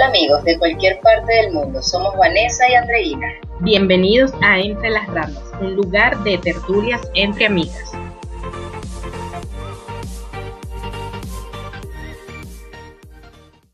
Hola 0.00 0.08
amigos 0.08 0.42
de 0.44 0.58
cualquier 0.58 0.98
parte 1.00 1.30
del 1.30 1.52
mundo, 1.52 1.82
somos 1.82 2.16
Vanessa 2.16 2.66
y 2.70 2.74
Andreina. 2.74 3.38
Bienvenidos 3.60 4.32
a 4.40 4.58
Entre 4.58 4.88
las 4.88 5.06
Ramas, 5.08 5.44
un 5.60 5.74
lugar 5.74 6.16
de 6.22 6.38
tertulias 6.38 7.02
entre 7.12 7.44
amigas. 7.44 7.92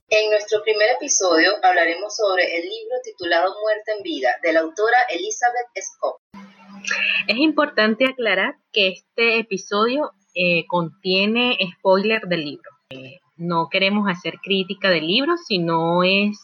En 0.09 0.31
nuestro 0.31 0.65
primer 0.65 0.89
episodio 0.97 1.53
hablaremos 1.63 2.17
sobre 2.17 2.57
el 2.57 2.63
libro 2.63 2.97
titulado 3.05 3.55
Muerte 3.63 3.93
en 3.97 4.03
Vida 4.03 4.31
de 4.43 4.53
la 4.53 4.61
autora 4.63 4.99
Elizabeth 5.09 5.69
Scott. 5.81 6.17
Es 7.29 7.37
importante 7.37 8.05
aclarar 8.05 8.57
que 8.73 8.89
este 8.89 9.39
episodio 9.39 10.11
eh, 10.35 10.67
contiene 10.67 11.57
spoiler 11.79 12.23
del 12.23 12.45
libro. 12.45 12.71
Eh, 12.91 13.21
no 13.37 13.69
queremos 13.69 14.09
hacer 14.09 14.39
crítica 14.43 14.91
del 14.91 15.07
libro, 15.07 15.37
sino 15.37 16.03
es 16.03 16.39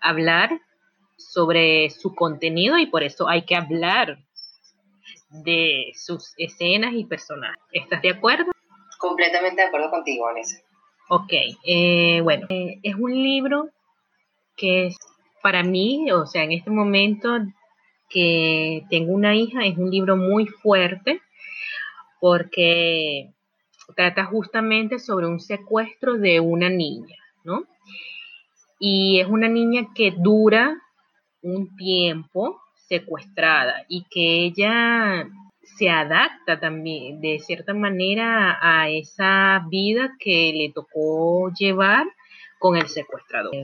hablar 0.00 0.60
sobre 1.16 1.90
su 1.90 2.14
contenido 2.14 2.78
y 2.78 2.86
por 2.86 3.02
eso 3.02 3.28
hay 3.28 3.42
que 3.42 3.56
hablar 3.56 4.18
de 5.30 5.92
sus 5.94 6.34
escenas 6.36 6.94
y 6.94 7.04
personajes. 7.04 7.60
¿Estás 7.72 8.02
de 8.02 8.10
acuerdo? 8.10 8.52
Completamente 8.98 9.62
de 9.62 9.68
acuerdo 9.68 9.90
contigo, 9.90 10.24
Vanessa. 10.24 10.58
Ok, 11.08 11.32
eh, 11.64 12.20
bueno, 12.22 12.46
es 12.50 12.94
un 12.96 13.12
libro 13.12 13.70
que 14.56 14.86
es 14.86 14.96
para 15.42 15.62
mí, 15.62 16.10
o 16.10 16.26
sea, 16.26 16.42
en 16.42 16.52
este 16.52 16.70
momento 16.70 17.38
que 18.08 18.82
tengo 18.90 19.12
una 19.12 19.34
hija, 19.34 19.64
es 19.64 19.76
un 19.76 19.90
libro 19.90 20.16
muy 20.16 20.46
fuerte 20.46 21.20
porque 22.20 23.32
trata 23.94 24.24
justamente 24.24 24.98
sobre 24.98 25.26
un 25.26 25.40
secuestro 25.40 26.14
de 26.14 26.40
una 26.40 26.68
niña, 26.68 27.16
¿no? 27.44 27.64
Y 28.78 29.20
es 29.20 29.28
una 29.28 29.48
niña 29.48 29.88
que 29.94 30.12
dura 30.16 30.76
un 31.42 31.76
tiempo 31.76 32.60
secuestrada 32.74 33.84
y 33.88 34.04
que 34.10 34.44
ella 34.44 35.28
se 35.76 35.90
adapta 35.90 36.58
también 36.58 37.20
de 37.20 37.38
cierta 37.40 37.74
manera 37.74 38.58
a 38.60 38.88
esa 38.88 39.64
vida 39.68 40.14
que 40.18 40.52
le 40.54 40.72
tocó 40.72 41.50
llevar 41.58 42.06
con 42.58 42.76
el 42.76 42.88
secuestrador. 42.88 43.54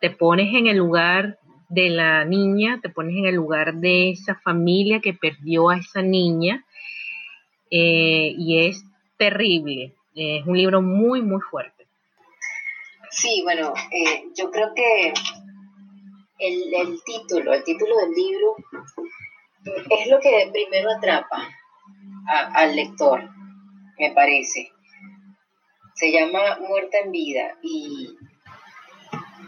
Te 0.00 0.10
pones 0.10 0.54
en 0.54 0.66
el 0.66 0.76
lugar 0.76 1.38
de 1.68 1.90
la 1.90 2.24
niña, 2.24 2.80
te 2.82 2.88
pones 2.88 3.16
en 3.16 3.26
el 3.26 3.36
lugar 3.36 3.74
de 3.74 4.10
esa 4.10 4.34
familia 4.34 5.00
que 5.00 5.14
perdió 5.14 5.70
a 5.70 5.78
esa 5.78 6.02
niña 6.02 6.64
eh, 7.70 8.34
y 8.36 8.66
es 8.66 8.84
terrible. 9.18 9.92
es 10.14 10.46
un 10.46 10.56
libro 10.56 10.80
muy, 10.80 11.20
muy 11.20 11.40
fuerte. 11.40 11.86
Sí, 13.10 13.42
bueno, 13.42 13.72
eh, 13.90 14.24
yo 14.34 14.50
creo 14.50 14.72
que 14.74 15.12
el, 16.38 17.00
título, 17.04 17.52
el 17.52 17.64
título 17.64 17.96
del 17.96 18.12
libro 18.12 18.56
es 19.90 20.08
lo 20.08 20.20
que 20.20 20.50
primero 20.52 20.90
atrapa 20.90 21.48
al 22.54 22.76
lector, 22.76 23.28
me 23.98 24.12
parece. 24.12 24.70
Se 25.94 26.12
llama 26.12 26.58
Muerta 26.60 26.98
en 26.98 27.10
Vida 27.10 27.56
y 27.62 28.08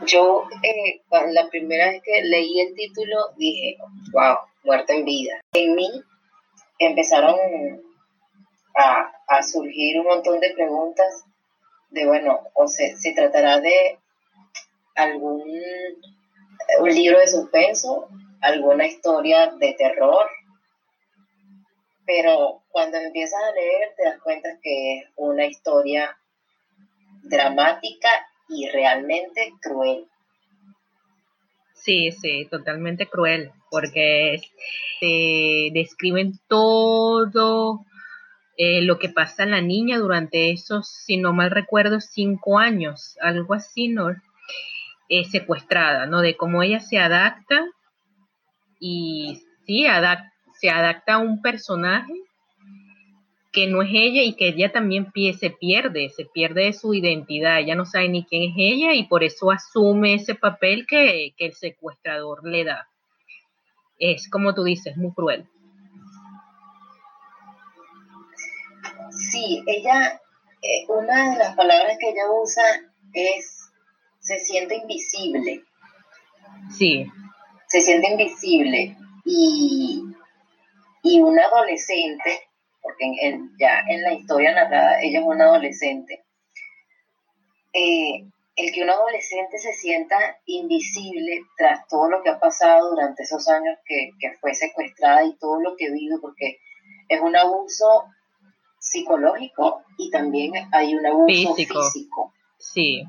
yo 0.06 0.44
eh, 0.62 1.02
la 1.32 1.48
primera 1.48 1.90
vez 1.90 2.02
que 2.02 2.22
leí 2.22 2.60
el 2.60 2.74
título 2.74 3.16
dije, 3.36 3.77
wow, 4.12 4.38
Muerta 4.64 4.94
en 4.94 5.05
Vida. 5.05 5.40
En 5.52 5.74
mí 5.74 5.88
empezaron 6.78 7.36
a, 8.81 9.42
surgir 9.42 9.98
un 10.00 10.06
montón 10.06 10.41
de 10.41 10.53
preguntas 10.55 11.25
de, 11.91 12.06
bueno, 12.06 12.41
o 12.55 12.67
se, 12.67 12.96
se 12.96 13.13
tratará 13.13 13.61
de 13.61 13.98
algún 14.95 15.42
un 16.79 16.89
libro 16.89 17.19
de 17.19 17.27
suspenso, 17.27 18.08
alguna 18.40 18.86
historia 18.86 19.52
de 19.58 19.74
terror, 19.74 20.27
pero 22.07 22.63
cuando 22.70 22.98
empiezas 22.98 23.40
a 23.42 23.52
leer 23.52 23.95
te 23.96 24.05
das 24.05 24.20
cuenta 24.23 24.48
que 24.63 24.98
es 24.98 25.05
una 25.17 25.46
historia 25.46 26.17
dramática 27.23 28.08
y 28.48 28.69
realmente 28.69 29.52
cruel. 29.61 30.07
Sí, 31.74 32.13
sí, 32.13 32.46
totalmente 32.51 33.07
cruel, 33.07 33.52
porque 33.70 34.40
se 35.01 35.70
describen 35.73 36.39
todo 36.46 37.85
eh, 38.62 38.82
lo 38.82 38.98
que 38.98 39.08
pasa 39.08 39.44
a 39.44 39.46
la 39.46 39.62
niña 39.62 39.98
durante 39.98 40.50
esos, 40.50 40.86
si 40.86 41.16
no 41.16 41.32
mal 41.32 41.50
recuerdo, 41.50 41.98
cinco 41.98 42.58
años, 42.58 43.16
algo 43.22 43.54
así, 43.54 43.88
¿no? 43.88 44.10
Eh, 45.08 45.24
secuestrada, 45.24 46.04
¿no? 46.04 46.20
De 46.20 46.36
cómo 46.36 46.62
ella 46.62 46.78
se 46.78 46.98
adapta 46.98 47.64
y 48.78 49.40
sí, 49.64 49.86
se 50.60 50.68
adapta 50.68 51.14
a 51.14 51.18
un 51.18 51.40
personaje 51.40 52.12
que 53.50 53.66
no 53.66 53.80
es 53.80 53.88
ella 53.94 54.24
y 54.24 54.34
que 54.34 54.48
ella 54.48 54.70
también 54.70 55.10
se 55.38 55.48
pierde, 55.48 56.10
se 56.10 56.27
pierde 56.27 56.64
de 56.64 56.74
su 56.74 56.92
identidad, 56.92 57.60
ella 57.60 57.74
no 57.74 57.86
sabe 57.86 58.10
ni 58.10 58.27
quién 58.27 58.50
es 58.50 58.56
ella 58.58 58.92
y 58.92 59.04
por 59.04 59.24
eso 59.24 59.50
asume 59.50 60.12
ese 60.12 60.34
papel 60.34 60.86
que, 60.86 61.32
que 61.38 61.46
el 61.46 61.54
secuestrador 61.54 62.46
le 62.46 62.64
da. 62.64 62.90
Es 63.98 64.28
como 64.28 64.54
tú 64.54 64.64
dices, 64.64 64.98
muy 64.98 65.14
cruel. 65.14 65.46
Sí, 69.30 69.63
ella, 69.67 70.20
eh, 70.63 70.86
una 70.89 71.33
de 71.33 71.39
las 71.39 71.55
palabras 71.55 71.96
que 71.98 72.08
ella 72.08 72.30
usa 72.30 72.64
es, 73.13 73.70
se 74.18 74.39
siente 74.39 74.77
invisible. 74.77 75.64
Sí. 76.77 77.07
Se 77.69 77.80
siente 77.80 78.11
invisible 78.11 78.96
y, 79.24 80.02
y 81.02 81.20
una 81.20 81.45
adolescente, 81.45 82.48
porque 82.83 83.39
ya 83.58 83.80
en 83.89 84.02
la 84.02 84.13
historia 84.13 84.52
narrada 84.52 85.01
ella 85.01 85.20
es 85.20 85.24
una 85.24 85.45
adolescente, 85.45 86.24
eh, 87.73 88.24
el 88.57 88.73
que 88.73 88.83
un 88.83 88.90
adolescente 88.90 89.58
se 89.58 89.73
sienta 89.73 90.17
invisible 90.46 91.42
tras 91.57 91.86
todo 91.86 92.11
lo 92.11 92.23
que 92.23 92.30
ha 92.30 92.40
pasado 92.40 92.90
durante 92.90 93.23
esos 93.23 93.48
años 93.48 93.79
que, 93.85 94.11
que 94.19 94.33
fue 94.40 94.55
secuestrada 94.55 95.24
y 95.24 95.36
todo 95.39 95.61
lo 95.61 95.77
que 95.77 95.90
vive, 95.90 96.17
porque 96.20 96.58
es 97.08 97.20
un 97.20 97.36
abuso 97.36 98.05
psicológico 98.90 99.83
y 99.96 100.11
también 100.11 100.52
hay 100.73 100.95
un 100.95 101.06
abuso 101.06 101.55
físico. 101.55 102.33
Sí, 102.58 103.05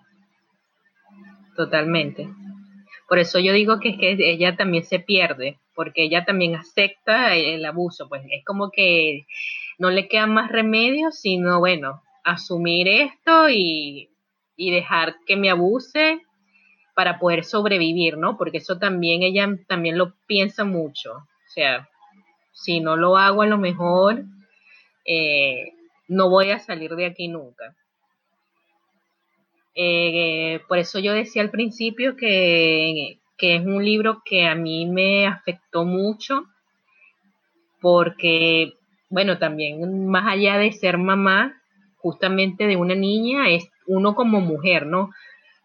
totalmente. 1.56 2.30
Por 3.08 3.19
eso 3.19 3.40
yo 3.40 3.52
digo 3.52 3.80
que 3.80 3.90
es 3.90 3.97
que 3.97 4.31
ella 4.31 4.56
también 4.56 4.86
se 4.86 5.00
pierde, 5.00 5.59
porque 5.75 6.03
ella 6.03 6.24
también 6.24 6.56
acepta 6.56 7.36
el 7.36 7.66
abuso, 7.66 8.08
pues 8.08 8.22
es 8.31 8.46
como 8.46 8.69
que 8.72 9.25
no 9.80 9.90
le 9.90 10.08
queda 10.08 10.28
más 10.28 10.52
remedio, 10.52 11.12
sino 11.12 11.59
bueno, 11.59 12.03
asumir 12.24 12.88
esto 12.88 13.50
y, 13.50 14.09
y 14.56 14.72
dejar 14.72 15.16
que 15.25 15.36
me 15.36 15.50
abuse 15.50 16.22
para 16.96 17.18
poder 17.18 17.44
sobrevivir, 17.44 18.18
¿no? 18.18 18.38
Porque 18.38 18.59
eso 18.59 18.78
también 18.78 19.24
ella 19.24 19.50
también 19.68 19.98
lo 19.98 20.13
piensa 20.28 20.63
mucho. 20.63 21.13
O 21.13 21.53
sea, 21.53 21.90
si 22.53 22.80
no 22.80 22.96
lo 22.96 23.18
hago 23.18 23.42
a 23.42 23.48
lo 23.48 23.58
mejor 23.58 24.24
eh, 25.06 25.73
no 26.07 26.29
voy 26.29 26.51
a 26.51 26.59
salir 26.59 26.95
de 26.95 27.06
aquí 27.06 27.28
nunca. 27.28 27.75
Eh, 29.73 30.59
por 30.67 30.78
eso 30.78 31.00
yo 31.00 31.13
decía 31.13 31.41
al 31.41 31.50
principio 31.50 32.16
que, 32.17 33.19
que, 33.38 33.56
es 33.56 33.66
un 33.66 33.84
libro 33.84 34.22
que 34.25 34.45
a 34.45 34.56
mí 34.56 34.85
me 34.85 35.25
afectó 35.25 35.85
mucho, 35.85 36.44
porque, 37.80 38.74
bueno, 39.09 39.38
también 39.38 40.07
más 40.07 40.27
allá 40.27 40.57
de 40.57 40.71
ser 40.74 40.98
mamá, 40.98 41.62
justamente 41.97 42.68
de 42.68 42.75
una 42.75 42.95
niña, 42.95 43.50
es 43.50 43.69
uno 43.88 44.15
como 44.15 44.42
mujer, 44.42 44.86
¿no? 44.86 45.09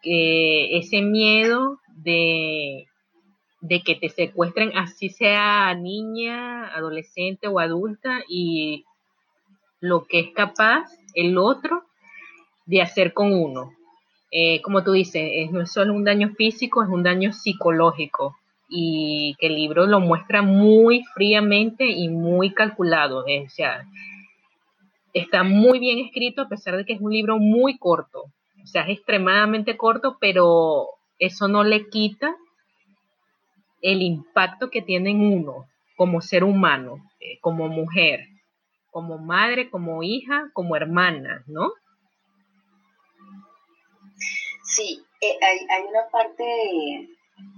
Ese 0.03 1.03
miedo 1.03 1.81
de, 1.89 2.87
de 3.61 3.83
que 3.83 3.97
te 3.97 4.09
secuestren, 4.09 4.77
así 4.77 5.09
sea 5.09 5.75
niña, 5.75 6.69
adolescente 6.69 7.49
o 7.49 7.59
adulta, 7.59 8.21
y 8.29 8.85
lo 9.81 10.05
que 10.05 10.21
es 10.21 10.35
capaz 10.35 10.87
el 11.15 11.39
otro 11.39 11.85
de 12.67 12.83
hacer 12.83 13.13
con 13.13 13.33
uno. 13.33 13.73
Eh, 14.31 14.61
como 14.63 14.83
tú 14.83 14.93
dices, 14.93 15.51
no 15.51 15.63
es 15.63 15.73
solo 15.73 15.95
un 15.95 16.05
daño 16.05 16.31
físico, 16.37 16.83
es 16.83 16.89
un 16.89 17.03
daño 17.03 17.33
psicológico 17.33 18.37
y 18.69 19.37
que 19.39 19.47
el 19.47 19.55
libro 19.55 19.87
lo 19.87 20.01
muestra 20.01 20.43
muy 20.43 21.05
fríamente 21.15 21.87
y 21.87 22.09
muy 22.09 22.53
calculado. 22.53 23.27
Eh, 23.27 23.45
o 23.47 23.51
sea, 23.51 23.87
está 25.13 25.45
muy 25.45 25.79
bien 25.79 25.99
escrito 26.01 26.43
a 26.43 26.49
pesar 26.49 26.77
de 26.77 26.85
que 26.85 26.95
es 26.95 27.01
un 27.01 27.13
libro 27.13 27.39
muy 27.39 27.79
corto. 27.79 28.25
O 28.63 28.67
sea, 28.67 28.83
es 28.83 28.99
extremadamente 28.99 29.77
corto, 29.77 30.17
pero 30.21 30.89
eso 31.19 31.47
no 31.47 31.63
le 31.63 31.89
quita 31.89 32.35
el 33.81 34.03
impacto 34.03 34.71
que 34.71 34.83
tiene 34.83 35.11
en 35.11 35.21
uno 35.21 35.67
como 35.97 36.21
ser 36.21 36.43
humano, 36.43 36.99
eh, 37.21 37.39
como 37.41 37.69
mujer 37.69 38.27
como 38.97 39.19
madre, 39.19 39.69
como 39.69 40.03
hija, 40.03 40.49
como 40.55 40.75
hermana, 40.75 41.45
¿no? 41.47 41.71
Sí, 44.65 45.05
eh, 45.21 45.37
hay, 45.43 45.83
una 45.87 46.09
parte 46.11 46.45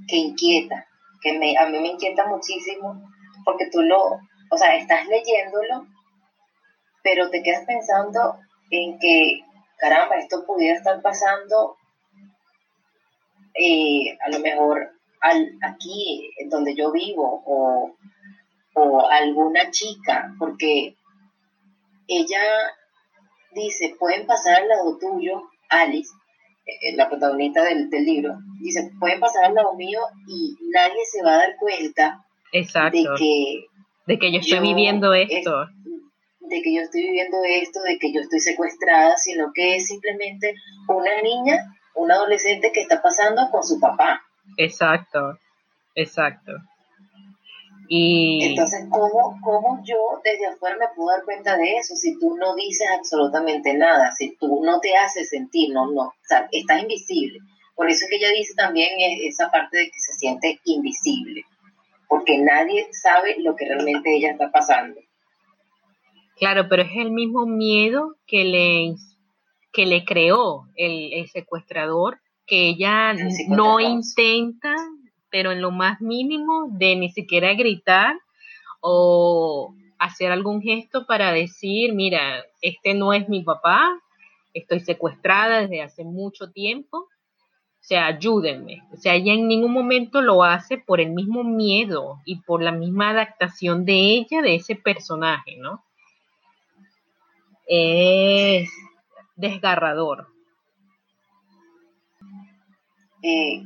que 0.09 0.17
inquieta, 0.17 0.89
que 1.23 1.31
a 1.57 1.67
mí 1.69 1.79
me 1.79 1.91
inquieta 1.91 2.27
muchísimo, 2.27 3.09
porque 3.45 3.71
tú 3.71 3.83
lo, 3.83 4.19
o 4.51 4.57
sea, 4.59 4.75
estás 4.75 5.07
leyéndolo, 5.07 5.87
pero 7.05 7.31
te 7.31 7.41
quedas 7.45 7.65
pensando 7.67 8.41
en 8.71 8.99
que, 8.99 9.45
caramba, 9.77 10.17
esto 10.17 10.45
pudiera 10.45 10.77
estar 10.77 11.01
pasando 11.03 11.77
eh, 13.55 14.19
a 14.27 14.31
lo 14.31 14.41
mejor 14.41 14.91
al, 15.21 15.53
aquí 15.63 16.33
donde 16.51 16.75
yo 16.75 16.91
vivo 16.91 17.45
o, 17.47 17.95
o 18.75 19.09
alguna 19.09 19.71
chica, 19.71 20.35
porque 20.41 20.97
ella 22.09 22.41
dice, 23.53 23.95
pueden 23.99 24.27
pasar 24.27 24.63
al 24.63 24.69
lado 24.69 24.99
tuyo, 24.99 25.43
Alice, 25.69 26.11
eh, 26.67 26.97
la 26.97 27.09
protagonista 27.09 27.63
del, 27.63 27.89
libro, 27.91 28.35
dice, 28.61 28.91
pueden 28.99 29.21
pasar 29.21 29.47
al 29.47 29.55
lado 29.55 29.75
mío 29.75 30.01
y 30.27 30.57
nadie 30.71 31.05
se 31.05 31.23
va 31.23 31.35
a 31.35 31.39
dar 31.39 31.57
cuenta 31.59 32.25
de 32.53 33.07
que... 33.19 33.67
De 34.07 34.19
que 34.19 34.33
yo 34.33 34.41
estoy 34.41 34.61
viviendo 34.61 35.13
esto. 35.13 35.67
de 36.41 36.63
que 36.63 36.75
yo 36.75 36.81
estoy 36.81 37.03
viviendo 37.03 37.37
esto, 37.47 37.83
de 37.83 37.99
que 37.99 38.11
yo 38.11 38.21
estoy 38.21 38.41
secuestrada, 38.41 39.17
sino 39.19 39.53
que 39.55 39.77
es 39.77 39.87
simplemente 39.87 40.55
una 40.89 41.21
niña, 41.23 41.59
una 41.95 42.15
adolescente 42.15 42.73
que 42.73 42.81
está 42.81 43.03
pasando 43.03 43.51
con 43.51 43.63
su 43.63 43.79
papá. 43.79 44.23
Exacto, 44.57 45.39
exacto. 45.95 46.53
Y... 47.89 48.45
Entonces, 48.45 48.87
¿cómo, 48.91 49.39
¿cómo 49.43 49.81
yo 49.83 50.21
desde 50.23 50.47
afuera 50.47 50.77
me 50.79 50.87
puedo 50.95 51.09
dar 51.09 51.25
cuenta 51.25 51.57
de 51.57 51.77
eso 51.77 51.97
si 51.97 52.19
tú 52.19 52.37
no 52.37 52.55
dices 52.55 52.87
absolutamente 52.97 53.73
nada, 53.75 54.11
si 54.13 54.37
tú 54.37 54.63
no 54.63 54.79
te 54.81 54.95
haces 54.95 55.31
sentir, 55.31 55.73
no, 55.73 55.91
no, 55.91 56.03
o 56.03 56.15
sea, 56.23 56.49
estás 56.53 56.83
invisible. 56.83 57.39
Por 57.75 57.89
eso 57.89 58.05
es 58.05 58.11
que 58.11 58.17
ella 58.17 58.31
dice 58.37 58.55
también 58.55 58.89
esa 59.23 59.51
parte 59.51 59.79
de 59.79 59.85
que 59.87 59.99
se 59.99 60.13
siente 60.13 60.61
invisible, 60.65 61.45
porque 62.09 62.39
nadie 62.39 62.89
sabe 62.93 63.37
lo 63.39 63.57
que 63.57 63.67
realmente 63.67 64.15
ella 64.15 64.33
está 64.33 64.51
pasando. 64.51 65.01
Claro, 66.37 66.69
pero 66.69 66.83
es 66.83 66.91
el 66.97 67.11
mismo 67.11 67.47
miedo 67.47 68.17
que 68.27 68.45
le, 68.45 68.95
que 69.73 69.87
le 69.87 70.05
creó 70.05 70.67
el, 70.77 71.13
el 71.13 71.29
secuestrador, 71.31 72.21
que 72.47 72.69
ella 72.69 73.15
no 73.49 73.81
intenta 73.81 74.75
pero 75.31 75.53
en 75.53 75.61
lo 75.61 75.71
más 75.71 76.01
mínimo 76.01 76.69
de 76.71 76.97
ni 76.97 77.11
siquiera 77.11 77.55
gritar 77.55 78.17
o 78.81 79.75
hacer 79.99 80.33
algún 80.33 80.63
gesto 80.63 81.07
para 81.07 81.33
decir, 81.33 81.95
mira, 81.95 82.45
este 82.61 82.95
no 82.95 83.13
es 83.13 83.29
mi 83.29 83.43
papá, 83.43 84.01
estoy 84.55 84.81
secuestrada 84.81 85.63
desde 85.63 85.83
hace 85.83 86.05
mucho 86.05 86.51
tiempo, 86.51 86.99
o 86.99 87.85
sea, 87.89 88.07
ayúdenme. 88.07 88.83
O 88.93 88.97
sea, 88.97 89.15
ella 89.15 89.33
en 89.33 89.49
ningún 89.49 89.73
momento 89.73 90.21
lo 90.21 90.43
hace 90.45 90.79
por 90.79 91.01
el 91.01 91.11
mismo 91.11 91.43
miedo 91.45 92.21
y 92.25 92.41
por 92.41 92.63
la 92.63 92.73
misma 92.73 93.11
adaptación 93.11 93.85
de 93.85 93.95
ella, 93.95 94.43
de 94.43 94.57
ese 94.57 94.77
personaje, 94.77 95.57
¿no? 95.57 95.83
Es 97.67 98.71
desgarrador. 99.37 100.29
Eh, 103.23 103.63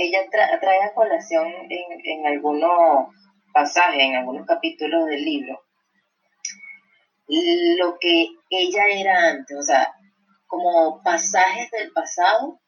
ella 0.00 0.20
trae 0.30 0.82
a 0.82 0.94
colación 0.94 1.46
en, 1.68 2.00
en 2.04 2.26
algunos 2.26 3.14
pasajes, 3.52 4.02
en 4.02 4.16
algunos 4.16 4.46
capítulos 4.46 5.06
del 5.06 5.22
libro, 5.22 5.60
lo 7.28 7.98
que 7.98 8.28
ella 8.48 8.84
era 8.88 9.28
antes, 9.28 9.56
o 9.56 9.62
sea, 9.62 9.92
como 10.46 11.02
pasajes 11.02 11.70
del 11.70 11.92
pasado, 11.92 12.60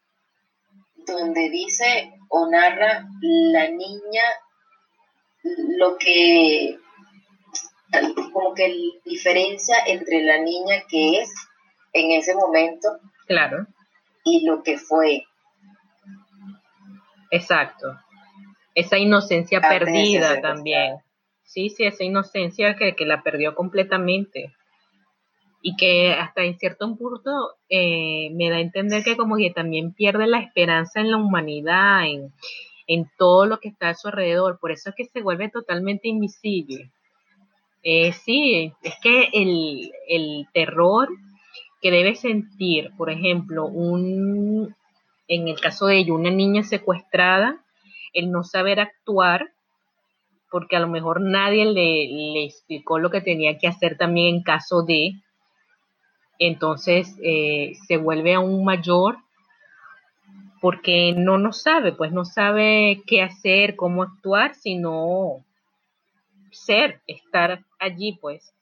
donde 1.06 1.50
dice 1.50 2.12
o 2.29 2.49
narra 2.49 3.05
la 3.20 3.69
niña 3.69 4.23
lo 5.43 5.96
que, 5.99 6.78
como 8.32 8.55
que 8.55 8.73
diferencia 9.05 9.76
entre 9.87 10.23
la 10.23 10.38
niña 10.38 10.85
que 10.88 11.20
es 11.20 11.35
en 11.93 12.12
ese 12.12 12.35
momento 12.35 13.00
claro. 13.26 13.67
y 14.25 14.46
lo 14.46 14.62
que 14.62 14.78
fue 14.78 15.25
Exacto. 17.32 17.99
Esa 18.75 18.99
inocencia 18.99 19.61
perdida 19.61 20.40
también. 20.40 20.99
Sí, 21.43 21.70
sí, 21.70 21.84
esa 21.84 22.05
inocencia 22.05 22.76
que, 22.76 22.94
la 23.06 23.23
perdió 23.23 23.55
completamente. 23.55 24.52
Y 25.62 25.75
que 25.76 26.12
hasta 26.12 26.43
en 26.43 26.58
cierto 26.58 26.94
punto 26.96 27.56
eh, 27.69 28.29
me 28.32 28.50
da 28.50 28.56
a 28.56 28.61
entender 28.61 29.02
que 29.02 29.17
como 29.17 29.37
que 29.37 29.50
también 29.50 29.94
pierde 29.94 30.26
la 30.26 30.40
esperanza 30.40 31.00
en 31.00 31.11
la 31.11 31.17
humanidad, 31.17 32.05
en, 32.06 33.11
todo 33.17 33.46
lo 33.46 33.58
que 33.61 33.69
está 33.69 33.88
a 33.88 33.94
su 33.94 34.08
alrededor. 34.08 34.58
Por 34.61 34.70
eso 34.70 34.90
es 34.90 34.96
que 34.96 35.06
se 35.06 35.23
vuelve 35.23 35.49
totalmente 35.49 36.08
invisible. 36.08 36.90
Eh, 37.82 38.12
sí, 38.12 38.73
es 38.82 38.94
que 39.02 39.31
el, 39.32 39.90
el 40.06 40.46
terror 40.52 41.08
que 41.81 41.90
debe 41.90 42.14
sentir, 42.14 42.90
por 42.99 43.11
ejemplo, 43.11 43.67
un, 43.67 44.75
en 45.28 45.48
el 45.48 45.60
caso 45.60 45.86
de 45.86 45.98
ella, 45.98 46.14
una 46.14 46.30
niña 46.30 46.62
secuestrada, 46.62 47.64
el 48.12 48.30
no 48.30 48.42
saber 48.44 48.80
actuar, 48.80 49.52
porque 50.50 50.76
a 50.76 50.80
lo 50.80 50.88
mejor 50.88 51.20
nadie 51.20 51.64
le, 51.64 52.44
explicó 52.44 52.98
lo 52.98 53.10
que 53.10 53.20
tenía 53.20 53.58
que 53.58 53.69
hacer 53.69 53.96
también 53.96 54.36
en 54.36 54.42
caso 54.42 54.82
de, 54.82 55.14
entonces 56.38 57.16
eh, 57.22 57.72
se 57.86 57.96
vuelve 57.96 58.34
aún 58.34 58.64
mayor 58.64 59.16
porque 60.60 61.12
no 61.16 61.38
no 61.38 61.52
sabe, 61.52 61.92
pues 61.92 62.12
no 62.12 62.25
sabe 62.25 63.02
qué 63.06 63.20
hacer, 63.20 63.75
cómo 63.75 64.04
actuar, 64.04 64.54
sino 64.54 65.44
ser, 66.52 67.00
estar 67.08 67.64
allí, 67.80 68.16
pues, 68.20 68.54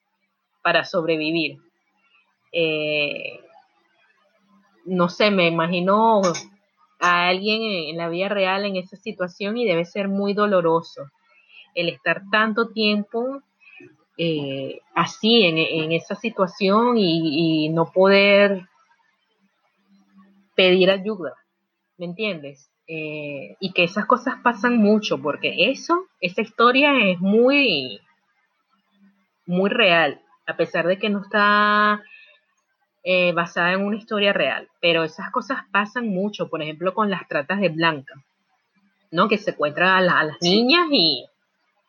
para 0.63 0.85
sobrevivir. 0.85 1.59
Eh, 2.53 3.41
no 4.85 5.09
sé, 5.09 5.31
me 5.31 5.49
imagino 5.49 6.23
a 7.01 7.29
alguien 7.29 7.63
en 7.63 7.97
la 7.97 8.09
vida 8.09 8.29
real 8.29 8.65
en 8.65 8.77
esa 8.77 8.97
situación 8.97 9.57
y 9.57 9.65
debe 9.65 9.85
ser 9.85 10.09
muy 10.09 10.35
doloroso 10.35 11.11
el 11.75 11.89
estar 11.89 12.23
tanto 12.31 12.69
tiempo 12.69 13.43
eh, 14.19 14.81
así 14.95 15.45
en, 15.45 15.93
esa 15.93 16.15
situación 16.15 16.99
y, 16.99 17.71
no 17.71 17.91
poder 17.91 18.69
pedir 20.55 20.91
ayuda, 20.91 21.35
¿me 21.97 22.05
entiendes? 22.05 22.71
Eh, 22.87 23.57
y 23.61 23.73
que 23.73 23.85
esas 23.85 24.05
cosas 24.05 24.35
pasan 24.43 24.77
mucho 24.77 25.23
porque 25.23 25.71
eso, 25.71 26.07
esa 26.21 26.43
historia 26.43 26.93
es 27.09 27.19
muy, 27.21 28.01
muy 29.47 29.71
real, 29.71 30.21
a 30.47 30.55
pesar 30.55 30.87
de 30.87 30.99
que 30.99 31.09
no 31.09 31.23
está 31.23 32.03
eh, 33.03 33.33
basada 33.33 33.73
en 33.73 33.85
una 33.85 33.97
historia 33.97 34.33
real, 34.33 34.69
pero 34.81 35.05
esas 35.05 35.31
cosas 35.31 35.59
pasan 35.73 36.09
mucho, 36.09 36.49
por 36.49 36.63
ejemplo, 36.63 36.93
con 36.93 37.09
las 37.11 37.27
tratas 37.29 37.61
de 37.61 37.71
Blanca, 37.71 38.15
¿no? 39.11 39.29
Que 39.29 39.39
secuestran 39.39 40.09
a, 40.09 40.19
a 40.21 40.25
las 40.25 40.43
niñas 40.43 40.89
y 40.91 41.27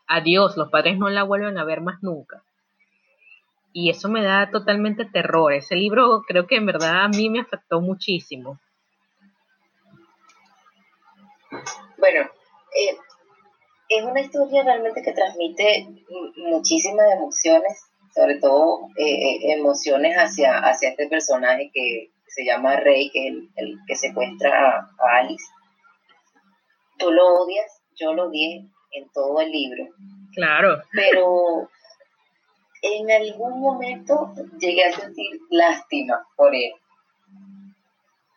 adiós, 0.08 0.56
los 0.58 0.70
padres 0.70 0.98
no 0.98 1.10
la 1.10 1.24
vuelven 1.24 1.58
a 1.58 1.65
ver 1.65 1.82
más 1.82 2.01
nunca. 2.01 2.44
Y 3.74 3.89
eso 3.89 4.10
me 4.10 4.24
da 4.24 4.50
totalmente 4.51 5.06
terror. 5.06 5.53
Ese 5.53 5.75
libro 5.75 6.24
creo 6.27 6.46
que 6.46 6.58
en 6.58 6.65
verdad 6.65 7.03
a 7.03 7.08
mí 7.08 7.30
me 7.30 7.39
afectó 7.39 7.80
muchísimo. 7.80 8.60
Bueno, 11.98 12.22
eh, 12.22 12.98
es 13.88 14.03
una 14.03 14.22
historia 14.22 14.63
realmente 14.63 15.01
que 15.01 15.13
transmite 15.13 15.88
muchísimas 16.38 17.06
emociones 17.13 17.90
sobre 18.13 18.39
todo 18.39 18.88
eh, 18.98 19.06
eh, 19.06 19.53
emociones 19.53 20.15
hacia, 20.15 20.60
hacia 20.60 20.89
este 20.89 21.08
personaje 21.08 21.72
que 21.74 22.12
se 22.27 22.46
llama 22.46 22.77
Rey, 22.77 23.10
que 23.12 23.27
es 23.27 23.36
el, 23.56 23.80
que 23.88 23.96
secuestra 23.96 24.77
a, 24.77 25.18
Alice. 25.18 25.46
Tú 26.98 27.12
lo 27.12 27.41
odias, 27.41 27.82
yo 27.96 28.13
lo 28.13 28.27
odié 28.27 28.65
en 28.91 29.10
todo 29.13 29.41
el 29.41 29.51
libro. 29.51 29.88
Claro. 30.34 30.82
Pero 30.94 31.70
en 32.82 33.12
algún 33.12 33.60
momento 33.60 34.34
llegué 34.60 34.86
a 34.86 34.94
sentir 34.94 35.39
lástima 35.50 36.25
por 36.36 36.53
él. 36.53 36.72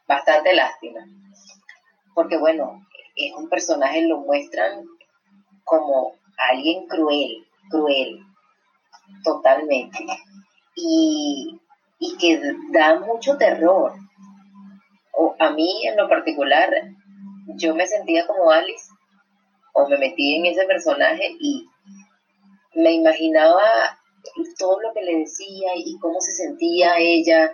Bastante 0.06 0.54
lástima. 0.54 1.00
Porque 2.14 2.36
bueno, 2.36 2.86
es 3.16 3.32
un 3.34 3.48
personaje, 3.48 4.02
lo 4.02 4.18
muestran 4.18 4.84
como 5.64 6.14
alguien 6.36 6.86
cruel, 6.86 7.46
cruel, 7.70 8.20
totalmente. 9.22 9.98
Y, 10.76 11.60
que 12.20 12.40
da 12.70 13.00
mucho 13.00 13.36
terror. 13.38 13.92
O 15.12 15.34
a 15.38 15.50
mí 15.50 15.86
en 15.86 15.96
lo 15.96 16.08
particular, 16.08 16.70
yo 17.56 17.74
me 17.74 17.86
sentía 17.86 18.26
como 18.26 18.50
Alice, 18.50 18.90
o 19.72 19.88
me 19.88 19.98
metí 19.98 20.36
en 20.36 20.46
ese 20.46 20.64
personaje 20.66 21.36
y 21.40 21.66
me 22.74 22.92
imaginaba 22.92 23.62
todo 24.58 24.80
lo 24.80 24.92
que 24.92 25.02
le 25.02 25.18
decía 25.18 25.72
y 25.76 25.98
cómo 25.98 26.20
se 26.20 26.32
sentía 26.32 26.98
ella. 26.98 27.52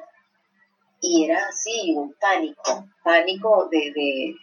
y 1.00 1.24
era 1.24 1.48
así, 1.48 1.94
un 1.96 2.14
pánico, 2.20 2.88
pánico 3.02 3.68
de, 3.70 3.92
de, 3.92 4.34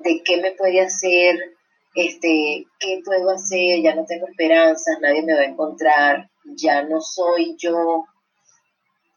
de 0.00 0.22
qué 0.22 0.36
me 0.42 0.52
puede 0.52 0.82
hacer, 0.82 1.55
este, 1.96 2.66
qué 2.78 3.00
puedo 3.04 3.30
hacer, 3.30 3.82
ya 3.82 3.94
no 3.94 4.04
tengo 4.04 4.28
esperanzas, 4.28 5.00
nadie 5.00 5.22
me 5.22 5.34
va 5.34 5.40
a 5.40 5.46
encontrar, 5.46 6.30
ya 6.44 6.82
no 6.82 7.00
soy 7.00 7.56
yo. 7.58 8.04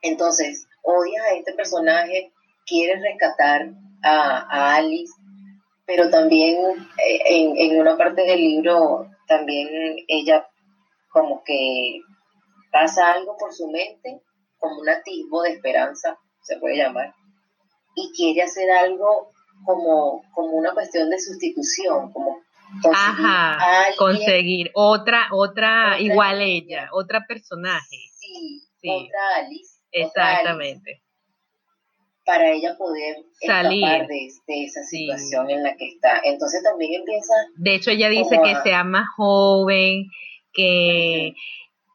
Entonces, 0.02 0.66
odia 0.82 1.22
a 1.24 1.34
este 1.36 1.54
personaje, 1.54 2.32
quiere 2.66 3.00
rescatar 3.02 3.70
a, 4.02 4.76
Alice, 4.76 5.12
pero 5.86 6.10
también 6.10 6.56
eh, 7.06 7.20
en, 7.26 7.58
en 7.58 7.82
una 7.82 7.98
parte 7.98 8.22
del 8.22 8.40
libro, 8.40 9.10
también 9.28 9.68
ella 10.08 10.48
como 11.10 11.44
que 11.44 12.00
pasa 12.72 13.12
algo 13.12 13.36
por 13.38 13.54
su 13.54 13.68
mente, 13.68 14.22
como 14.58 14.80
un 14.80 14.88
atisbo 14.88 15.42
de 15.42 15.52
esperanza, 15.52 16.18
se 16.44 16.58
puede 16.60 16.78
llamar, 16.78 17.14
y 17.96 18.10
quiere 18.16 18.44
hacer 18.44 18.72
algo 18.72 19.32
como, 19.66 20.22
como 20.34 20.52
una 20.52 20.74
cuestión 20.74 21.10
de 21.10 21.20
sustitución, 21.20 22.14
como 22.14 22.40
conseguir, 22.82 22.96
Ajá, 22.96 23.58
conseguir 23.98 24.72
otra, 24.74 25.28
otra, 25.32 26.00
igual 26.00 26.42
ella, 26.42 26.90
otra 26.92 27.26
personaje. 27.28 27.98
Sí, 28.18 28.62
otra 28.88 29.20
Alice. 29.38 29.80
Exactamente. 29.92 31.02
para 32.26 32.52
ella 32.52 32.76
poder 32.78 33.18
salir 33.44 34.06
de, 34.08 34.64
esa 34.64 34.84
situación 34.84 35.50
en 35.50 35.64
la 35.64 35.76
que 35.76 35.88
está. 35.88 36.22
Entonces 36.24 36.62
también 36.64 36.94
empieza... 36.94 37.34
De 37.56 37.76
hecho, 37.76 37.90
ella 37.90 38.08
dice 38.10 38.40
que 38.44 38.56
sea 38.62 38.84
más 38.84 39.08
joven, 39.16 40.06
que, 40.54 41.34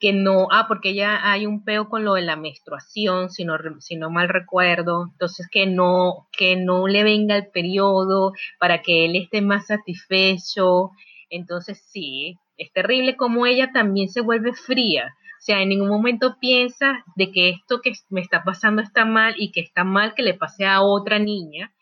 que 0.04 0.12
no, 0.12 0.48
ah, 0.50 0.66
porque 0.68 0.92
ya 0.92 1.18
hay 1.22 1.46
un 1.46 1.64
peo 1.64 1.88
con 1.88 2.04
lo 2.04 2.12
de 2.12 2.20
la 2.20 2.36
menstruación, 2.36 3.30
si 3.30 3.46
no, 3.46 3.56
si 3.78 3.96
no 3.96 4.10
mal 4.10 4.28
recuerdo, 4.28 5.06
entonces 5.10 5.48
que 5.50 5.66
no, 5.66 6.28
que 6.30 6.56
no 6.56 6.86
le 6.86 7.02
venga 7.04 7.38
el 7.38 7.46
periodo 7.46 8.34
para 8.60 8.82
que 8.82 9.06
él 9.06 9.16
esté 9.16 9.40
más 9.40 9.68
satisfecho, 9.68 10.90
entonces 11.30 11.82
sí, 11.90 12.36
es 12.58 12.70
terrible 12.74 13.16
como 13.16 13.46
ella 13.46 13.72
también 13.72 14.10
se 14.10 14.20
vuelve 14.20 14.52
fría, 14.52 15.06
o 15.06 15.40
sea, 15.40 15.62
en 15.62 15.70
ningún 15.70 15.88
momento 15.88 16.36
piensa 16.38 17.02
de 17.16 17.32
que 17.32 17.48
esto 17.48 17.80
que 17.80 17.94
me 18.10 18.20
está 18.20 18.44
pasando 18.44 18.82
está 18.82 19.06
mal 19.06 19.34
y 19.38 19.52
que 19.52 19.62
está 19.62 19.84
mal 19.84 20.12
que 20.14 20.22
le 20.22 20.34
pase 20.34 20.66
a 20.66 20.82
otra 20.82 21.18
niña, 21.18 21.72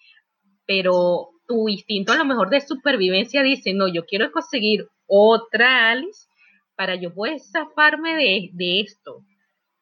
pero 0.65 1.31
tu 1.49 1.69
instinto 1.69 2.13
a 2.13 2.19
lo 2.19 2.25
mejor 2.25 2.51
de 2.51 2.61
supervivencia 2.61 3.43
dice, 3.43 3.75
no, 3.75 3.89
yo 3.89 4.07
quiero 4.07 4.31
conseguir 4.31 4.87
otra 5.09 5.91
Alice 5.91 6.29
para 6.77 6.95
yo 6.97 7.15
poder 7.15 7.41
zafarme 7.41 8.17
de, 8.53 8.81
esto, 8.81 9.25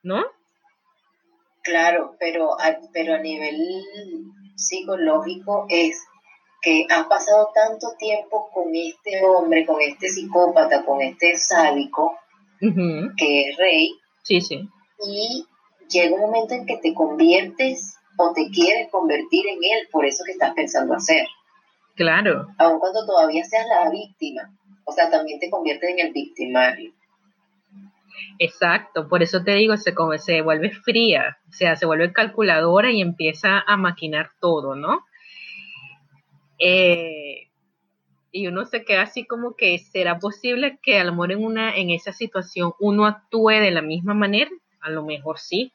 ¿no? 0.02 0.24
Claro, 1.62 2.16
pero 2.18 2.60
a, 2.60 2.78
pero 2.92 3.14
a 3.14 3.18
nivel 3.18 3.56
psicológico 4.56 5.66
es 5.68 6.04
que 6.62 6.86
has 6.90 7.06
pasado 7.06 7.50
tanto 7.54 7.88
tiempo 7.98 8.50
con 8.52 8.74
este 8.74 9.24
hombre, 9.24 9.64
con 9.64 9.80
este 9.80 10.08
psicópata, 10.08 10.84
con 10.84 11.00
este 11.00 11.36
sádico, 11.36 12.18
que 12.60 13.48
es 13.48 13.56
rey. 13.56 13.94
Sí, 14.22 14.40
sí. 14.40 14.68
Y 15.06 15.46
llega 15.88 16.14
un 16.14 16.20
momento 16.20 16.54
en 16.54 16.66
que 16.66 16.76
te 16.76 16.92
conviertes 16.92 17.96
o 18.18 18.32
te 18.34 18.50
quieres 18.50 18.90
convertir 18.90 19.46
en 19.48 19.58
él 19.62 19.88
por 19.90 20.04
eso 20.04 20.22
que 20.24 20.32
estás 20.32 20.52
pensando 20.54 20.94
hacer. 20.94 21.26
Claro. 21.96 22.48
Aun 22.58 22.78
cuando 22.78 23.06
todavía 23.06 23.44
seas 23.44 23.66
la 23.66 23.90
víctima. 23.90 24.50
O 24.84 24.92
sea, 24.92 25.10
también 25.10 25.38
te 25.38 25.50
convierte 25.50 25.90
en 25.90 26.06
el 26.06 26.12
victimario. 26.12 26.92
Exacto, 28.38 29.08
por 29.08 29.22
eso 29.22 29.42
te 29.42 29.52
digo, 29.54 29.76
se, 29.76 29.94
se 30.18 30.40
vuelve 30.40 30.70
fría, 30.70 31.38
o 31.48 31.52
sea, 31.52 31.76
se 31.76 31.86
vuelve 31.86 32.12
calculadora 32.12 32.90
y 32.90 33.00
empieza 33.00 33.62
a 33.66 33.76
maquinar 33.76 34.30
todo, 34.40 34.74
¿no? 34.74 35.04
Eh, 36.58 37.48
y 38.32 38.46
uno 38.46 38.64
se 38.64 38.84
queda 38.84 39.02
así 39.02 39.26
como 39.26 39.56
que 39.56 39.78
será 39.78 40.18
posible 40.18 40.78
que 40.82 40.98
a 40.98 41.04
lo 41.04 41.12
mejor 41.12 41.32
en 41.32 41.44
una 41.44 41.76
en 41.76 41.90
esa 41.90 42.12
situación 42.12 42.72
uno 42.78 43.06
actúe 43.06 43.50
de 43.50 43.70
la 43.70 43.82
misma 43.82 44.14
manera, 44.14 44.50
a 44.80 44.90
lo 44.90 45.04
mejor 45.04 45.38
sí, 45.38 45.72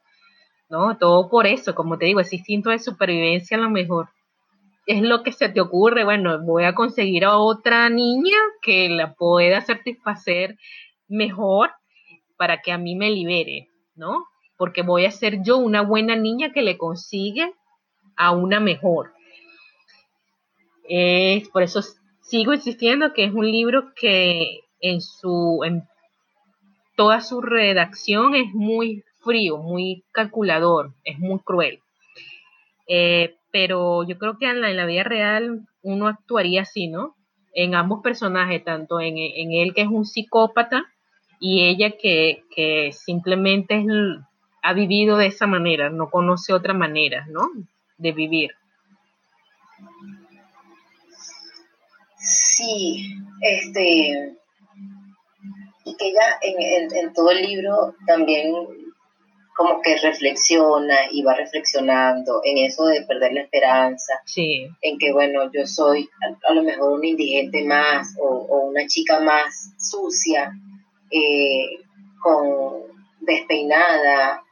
¿no? 0.70 0.98
Todo 0.98 1.30
por 1.30 1.48
eso, 1.48 1.76
como 1.76 1.98
te 1.98 2.06
digo, 2.06 2.20
ese 2.20 2.38
instinto 2.38 2.70
de 2.70 2.80
supervivencia 2.80 3.58
a 3.58 3.62
lo 3.62 3.70
mejor 3.70 4.10
es 4.86 5.02
lo 5.02 5.24
que 5.24 5.32
se 5.32 5.50
te 5.50 5.62
ocurre, 5.62 6.04
bueno, 6.04 6.40
voy 6.44 6.64
a 6.64 6.76
conseguir 6.76 7.26
a 7.26 7.38
otra 7.38 7.90
niña 7.90 8.38
que 8.62 8.90
la 8.90 9.14
pueda 9.14 9.62
satisfacer 9.62 10.58
mejor 11.08 11.72
para 12.38 12.62
que 12.62 12.72
a 12.72 12.78
mí 12.78 12.96
me 12.96 13.10
libere, 13.10 13.70
¿no? 13.96 14.26
Porque 14.58 14.84
voy 14.84 15.06
a 15.06 15.12
ser 15.12 15.42
yo 15.44 15.58
una 15.58 15.82
buena 15.82 16.16
niña 16.16 16.52
que 16.52 16.62
le 16.62 16.78
consigue 16.78 17.54
a 18.16 18.32
una 18.32 18.60
mejor. 18.60 19.14
Es, 20.88 21.50
por 21.50 21.64
eso 21.64 21.82
sigo 22.22 22.54
insistiendo 22.54 23.14
que 23.14 23.26
es 23.26 23.34
un 23.34 23.50
libro 23.50 23.94
que 23.96 24.60
en 24.80 25.02
su 25.02 25.62
en 25.66 25.88
toda 26.96 27.22
su 27.22 27.42
redacción 27.42 28.36
es 28.36 28.54
muy 28.54 29.04
frío, 29.24 29.58
muy 29.58 30.04
calculador, 30.12 30.94
es 31.04 31.18
muy 31.20 31.40
cruel. 31.40 31.82
Eh, 32.88 33.36
pero 33.56 34.04
yo 34.04 34.18
creo 34.18 34.38
que 34.38 34.50
en 34.50 34.60
la, 34.60 34.86
vida 34.86 35.04
real 35.04 35.66
uno 35.82 36.10
actuaría 36.10 36.64
así, 36.64 36.90
¿no? 36.90 37.16
En 37.54 37.74
ambos 37.74 38.04
personajes, 38.04 38.62
tanto 38.66 39.00
en, 39.00 39.16
él 39.18 39.74
que 39.74 39.84
es 39.84 39.88
un 39.88 40.06
psicópata 40.06 40.84
y 41.40 41.64
ella 41.64 41.92
que, 41.92 42.44
simplemente 42.92 43.82
ha 44.62 44.74
vivido 44.74 45.16
de 45.16 45.28
esa 45.28 45.48
manera, 45.48 45.90
no 45.90 46.10
conoce 46.10 46.52
otra 46.52 46.74
manera, 46.74 47.28
¿no? 47.30 47.50
De 47.98 48.12
vivir. 48.12 48.52
Sí, 52.18 53.16
este, 53.40 54.36
y 55.86 55.96
que 55.96 56.10
ella 56.10 56.40
en, 56.42 56.94
en 56.94 57.14
todo 57.14 57.32
el 57.32 57.42
libro 57.42 57.96
también 58.06 58.54
como 59.56 59.82
que 59.82 59.96
reflexiona 59.98 60.98
y 61.12 61.24
va 61.24 61.34
reflexionando 61.34 62.42
en 62.44 62.58
eso 62.58 62.86
de 62.88 63.04
perder 63.04 63.32
la 63.32 63.42
esperanza, 63.44 64.22
sí. 64.26 64.68
en 64.82 64.98
que 65.00 65.14
bueno, 65.14 65.50
yo 65.54 65.66
soy 65.66 66.10
a, 66.46 66.54
lo 66.54 66.62
mejor 66.62 66.92
un 66.92 67.06
indigente 67.06 67.64
más 67.64 68.16
o, 68.20 68.68
una 68.68 68.86
chica 68.86 69.22
más 69.22 69.74
sucia, 69.80 70.52
eh, 71.10 71.80
con 72.22 72.82
despeinada, 73.22 74.44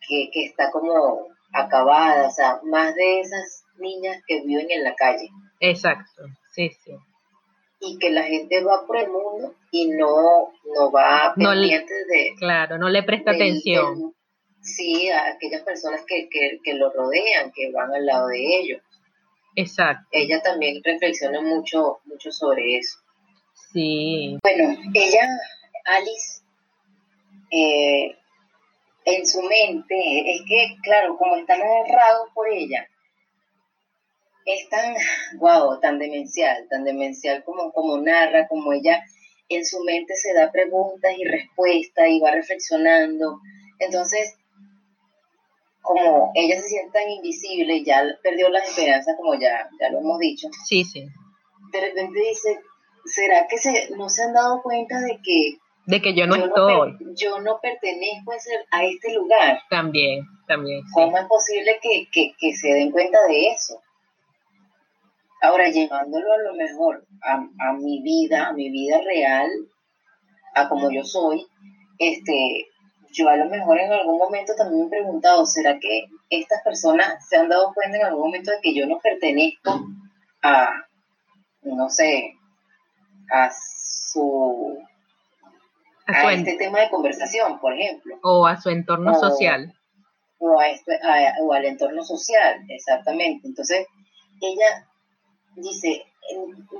que, 0.00 0.30
que 0.32 0.46
está 0.46 0.72
como 0.72 1.28
acabada, 1.52 2.26
o 2.26 2.30
sea, 2.32 2.58
más 2.64 2.92
de 2.96 3.20
esas 3.20 3.64
niñas 3.78 4.20
que 4.26 4.42
viven 4.44 4.66
en 4.68 4.82
la 4.82 4.96
calle. 4.96 5.28
Exacto, 5.60 6.24
sí, 6.52 6.70
sí. 6.84 6.92
Y 7.78 7.98
que 7.98 8.10
la 8.10 8.24
gente 8.24 8.64
va 8.64 8.84
por 8.84 8.96
el 8.96 9.10
mundo 9.10 9.54
y 9.70 9.90
no, 9.90 10.50
no 10.76 10.90
va 10.90 11.34
pendiente 11.36 11.94
de... 11.94 12.34
Claro, 12.36 12.78
no 12.78 12.88
le 12.88 13.04
presta 13.04 13.30
atención 13.30 14.12
sí 14.62 15.08
a 15.10 15.28
aquellas 15.28 15.62
personas 15.62 16.02
que, 16.06 16.28
que, 16.28 16.74
lo 16.74 16.90
rodean, 16.92 17.52
que 17.52 17.70
van 17.72 17.92
al 17.92 18.06
lado 18.06 18.28
de 18.28 18.60
ellos. 18.60 18.82
Exacto. 19.56 20.06
Ella 20.12 20.40
también 20.42 20.82
reflexiona 20.84 21.40
mucho, 21.40 22.00
mucho 22.04 22.30
sobre 22.30 22.78
eso. 22.78 22.98
Sí. 23.72 24.38
Bueno, 24.42 24.76
ella, 24.94 25.26
Alice, 25.84 26.42
eh, 27.50 28.16
en 29.04 29.26
su 29.26 29.42
mente, 29.42 30.32
es 30.32 30.42
que, 30.46 30.76
claro, 30.82 31.16
como 31.16 31.36
están 31.36 31.60
honrados 31.62 32.28
por 32.34 32.48
ella, 32.48 32.88
es 34.44 34.68
tan, 34.68 34.94
wow, 35.38 35.80
tan 35.80 35.98
demencial, 35.98 36.66
tan 36.68 36.84
demencial 36.84 37.44
como, 37.44 37.72
como 37.72 37.98
narra, 37.98 38.48
como 38.48 38.72
ella 38.72 39.02
en 39.48 39.64
su 39.64 39.82
mente 39.84 40.14
se 40.14 40.32
da 40.32 40.50
preguntas 40.52 41.12
y 41.18 41.24
respuestas 41.24 42.08
y 42.08 42.20
va 42.20 42.30
reflexionando. 42.30 43.40
Entonces, 43.78 44.36
como 45.82 46.32
ella 46.34 46.56
se 46.60 46.68
siente 46.68 46.92
tan 46.92 47.08
invisible 47.08 47.76
y 47.76 47.84
ya 47.84 48.04
perdió 48.22 48.48
la 48.48 48.60
esperanza, 48.60 49.16
como 49.16 49.34
ya, 49.34 49.68
ya 49.80 49.90
lo 49.90 50.00
hemos 50.00 50.18
dicho. 50.18 50.48
Sí, 50.64 50.84
sí. 50.84 51.06
De 51.72 51.80
repente 51.80 52.20
dice, 52.20 52.60
¿será 53.04 53.46
que 53.48 53.58
se, 53.58 53.90
no 53.96 54.08
se 54.08 54.22
han 54.24 54.34
dado 54.34 54.62
cuenta 54.62 55.00
de 55.00 55.18
que... 55.22 55.58
De 55.86 56.00
que 56.00 56.14
yo 56.14 56.26
no 56.26 56.36
estoy. 56.36 56.96
yo 57.16 57.40
no 57.40 57.58
pertenezco 57.60 58.32
a 58.70 58.84
este 58.84 59.14
lugar. 59.14 59.60
También, 59.70 60.24
también. 60.46 60.82
¿Cómo 60.92 61.16
es 61.16 61.24
posible 61.24 61.80
que, 61.82 62.06
que, 62.12 62.34
que, 62.38 62.54
se 62.54 62.68
den 62.68 62.92
cuenta 62.92 63.18
de 63.26 63.48
eso? 63.48 63.80
Ahora, 65.42 65.68
llevándolo 65.68 66.32
a 66.32 66.38
lo 66.38 66.54
mejor 66.54 67.06
a, 67.22 67.48
a 67.58 67.72
mi 67.72 68.02
vida, 68.02 68.48
a 68.48 68.52
mi 68.52 68.70
vida 68.70 69.00
real, 69.00 69.50
a 70.54 70.68
como 70.68 70.92
yo 70.92 71.02
soy, 71.02 71.46
este, 71.98 72.66
yo 73.12 73.28
a 73.28 73.36
lo 73.36 73.46
mejor 73.46 73.78
en 73.78 73.92
algún 73.92 74.18
momento 74.18 74.54
también 74.56 74.82
me 74.82 74.86
he 74.86 75.00
preguntado, 75.00 75.46
¿será 75.46 75.78
que 75.78 76.04
estas 76.28 76.62
personas 76.62 77.26
se 77.28 77.36
han 77.36 77.48
dado 77.48 77.72
cuenta 77.74 77.98
en 77.98 78.04
algún 78.04 78.26
momento 78.26 78.50
de 78.50 78.60
que 78.60 78.74
yo 78.74 78.86
no 78.86 78.98
pertenezco 78.98 79.80
a, 80.42 80.68
no 81.62 81.88
sé, 81.88 82.34
a 83.30 83.50
su... 83.50 84.78
A, 86.06 86.32
este 86.32 86.56
tema 86.56 86.80
de 86.80 86.90
conversación, 86.90 87.60
por 87.60 87.72
ejemplo. 87.72 88.18
O 88.22 88.46
a 88.46 88.60
su 88.60 88.68
entorno 88.70 89.14
social. 89.14 89.72
o, 90.38 90.58
a 90.58 90.68
esto, 90.68 90.90
o 91.42 91.52
al 91.52 91.64
entorno 91.64 92.02
social, 92.02 92.64
exactamente. 92.68 93.46
Entonces, 93.46 93.86
ella 94.40 94.88
dice, 95.54 96.04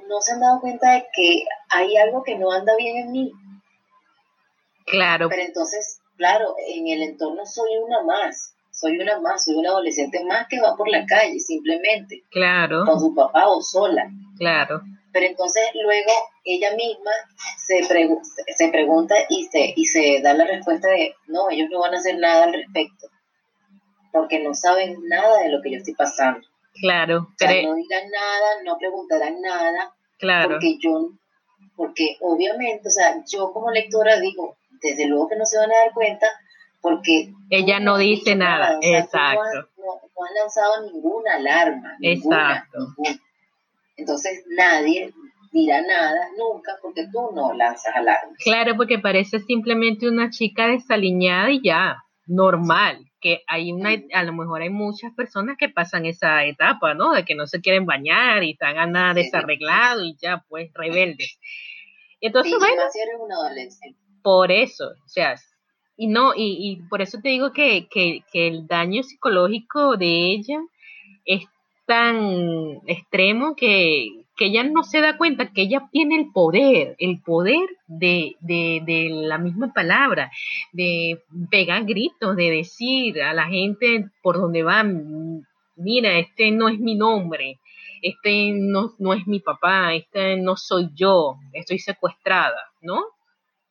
no 0.09 0.21
se 0.21 0.33
han 0.33 0.41
dado 0.41 0.61
cuenta 0.61 0.95
de 0.95 1.07
que 1.15 1.45
hay 1.71 1.97
algo 1.97 2.25
que 2.25 2.37
no 2.37 2.51
anda 2.51 2.75
bien 2.77 2.97
en 2.97 3.13
mí. 3.13 3.33
Claro. 4.87 5.29
Pero 5.29 5.43
entonces, 5.43 6.00
claro, 6.21 6.55
en 6.69 6.87
el 6.87 7.03
entorno 7.03 7.47
soy 7.47 7.79
una 7.79 8.03
más, 8.03 8.55
soy 8.71 8.99
una 8.99 9.19
más, 9.21 9.43
soy 9.43 9.55
una 9.55 9.71
adolescente 9.71 10.23
más 10.23 10.47
que 10.49 10.61
va 10.61 10.77
por 10.77 10.87
la 10.87 11.07
calle 11.07 11.41
simplemente. 11.41 12.25
Claro. 12.31 12.85
Con 12.85 13.01
su 13.01 13.15
papá 13.15 13.49
o 13.49 13.63
sola. 13.63 14.05
Claro. 14.37 14.83
Pero 15.15 15.27
entonces 15.27 15.65
luego 15.83 16.13
ella 16.45 16.77
misma 16.77 17.11
se, 17.57 17.83
se 17.83 18.69
pregunta 18.69 19.15
y 19.31 19.45
se, 19.45 19.73
y 19.75 19.87
se 19.87 20.21
da 20.23 20.35
la 20.35 20.45
respuesta 20.45 20.89
de, 20.91 21.15
no, 21.27 21.49
ellos 21.51 21.69
no 21.71 21.81
van 21.81 21.95
a 21.95 21.99
hacer 21.99 22.19
nada 22.19 22.45
al 22.45 22.53
respecto, 22.53 23.07
porque 24.13 24.41
no 24.41 24.53
saben 24.53 24.99
nada 25.09 25.43
de 25.43 25.49
lo 25.49 25.63
que 25.63 25.73
yo 25.73 25.79
estoy 25.79 25.95
pasando. 25.95 26.47
Claro. 26.83 27.29
pero... 27.39 27.71
no 27.71 27.75
digan 27.77 28.11
nada, 28.11 28.63
no 28.67 28.77
preguntarán 28.77 29.41
nada. 29.41 29.95
Claro. 30.19 30.51
Porque 30.51 30.77
yo, 30.79 31.13
porque 31.77 32.19
obviamente, 32.21 32.89
o 32.89 32.91
sea, 32.91 33.25
yo 33.27 33.53
como 33.53 33.71
lectora 33.71 34.21
digo, 34.21 34.59
desde 34.81 35.07
luego 35.07 35.29
que 35.29 35.37
no 35.37 35.45
se 35.45 35.59
van 35.59 35.71
a 35.71 35.77
dar 35.77 35.93
cuenta, 35.93 36.27
porque... 36.81 37.33
Ella 37.51 37.81
no, 37.81 37.99
dice 37.99 38.35
nada, 38.35 38.79
exacto. 38.81 39.69
No, 39.79 40.25
han 40.27 40.35
lanzado 40.35 40.91
ninguna 40.93 41.35
alarma, 41.37 41.97
exacto. 42.01 42.79
Entonces 43.97 44.45
nadie 44.49 45.13
dirá 45.53 45.83
nada 45.83 46.29
nunca 46.39 46.73
porque 46.81 47.07
tú 47.13 47.31
no 47.35 47.53
lanzas 47.53 47.95
alarma. 47.95 48.35
Claro, 48.43 48.77
porque 48.77 48.99
parece 48.99 49.41
simplemente 49.41 50.09
una 50.09 50.31
chica 50.31 50.69
desaliñada 50.69 51.51
y 51.51 51.63
ya, 51.63 51.97
normal 52.27 53.11
que 53.21 53.43
hay 53.47 53.73
una, 53.73 53.91
a 54.15 54.23
lo 54.23 54.33
mejor 54.33 54.63
hay 54.63 54.71
muchas 54.71 55.13
personas 55.15 55.57
que 55.59 55.69
pasan 55.69 56.07
esa 56.07 56.45
etapa, 56.45 56.95
¿no? 56.95 57.13
De 57.13 57.25
que 57.25 57.35
no 57.35 57.47
se 57.47 57.61
quieren 57.61 57.85
bañar 57.85 58.43
y 58.43 58.53
están 58.53 58.79
a 58.79 58.87
nada 58.87 59.15
desarreglados 59.15 60.05
y 60.05 60.17
ya, 60.21 60.45
pues, 60.49 60.71
rebeldes. 60.75 61.39
Entonces, 62.21 62.55
bueno, 62.59 62.83
por 64.23 64.53
eso, 64.53 64.85
o 65.05 65.09
sea, 65.09 65.37
y 65.97 66.07
no, 66.07 66.33
y, 66.35 66.81
por 66.89 67.03
eso 67.03 67.19
te 67.23 67.29
digo 67.29 67.53
que, 67.53 67.87
que, 67.91 68.25
que 68.33 68.49
el 68.49 68.67
daño 68.67 69.03
psicológico 69.03 69.97
de 69.97 70.33
ella 70.33 70.59
es 71.27 71.45
tan 71.87 72.81
extremo 72.87 73.55
que, 73.55 74.25
que 74.41 74.47
ella 74.47 74.63
no 74.63 74.83
se 74.83 75.03
da 75.03 75.19
cuenta 75.19 75.53
que 75.53 75.61
ella 75.61 75.91
tiene 75.93 76.17
el 76.17 76.33
poder, 76.33 76.97
el 76.99 77.21
poder 77.21 77.69
de, 77.87 78.37
de, 78.41 78.81
de, 78.87 79.11
la 79.11 79.37
misma 79.37 79.75
palabra, 79.75 80.31
de 80.73 81.21
pegar 81.51 81.85
gritos, 81.85 82.35
de 82.37 82.51
decir 82.51 83.21
a 83.21 83.35
la 83.35 83.49
gente 83.49 84.07
por 84.23 84.39
donde 84.41 84.63
van, 84.63 85.47
mira, 85.77 86.19
este 86.19 86.51
no 86.53 86.71
es 86.71 86.79
mi 86.79 86.95
nombre, 86.95 87.61
este 88.01 88.53
no, 88.55 88.95
no 88.99 89.13
es 89.13 89.27
mi 89.27 89.41
papá, 89.41 89.93
este 89.93 90.39
no 90.39 90.57
soy 90.57 90.89
yo, 90.95 91.37
estoy 91.53 91.79
secuestrada, 91.79 92.71
¿no? 92.81 93.05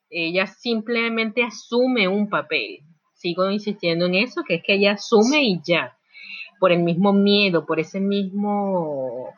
Ella 0.09 0.47
simplemente 0.47 1.43
asume 1.43 2.07
un 2.07 2.29
papel. 2.29 2.79
Sigo 3.13 3.49
insistiendo 3.49 4.05
en 4.05 4.15
eso, 4.15 4.43
que 4.43 4.55
es 4.55 4.63
que 4.63 4.75
ella 4.75 4.93
asume 4.93 5.43
y 5.43 5.61
ya, 5.63 5.97
por 6.59 6.71
el 6.71 6.83
mismo 6.83 7.13
miedo, 7.13 7.65
por 7.65 7.79
ese 7.79 7.99
mismo 7.99 9.33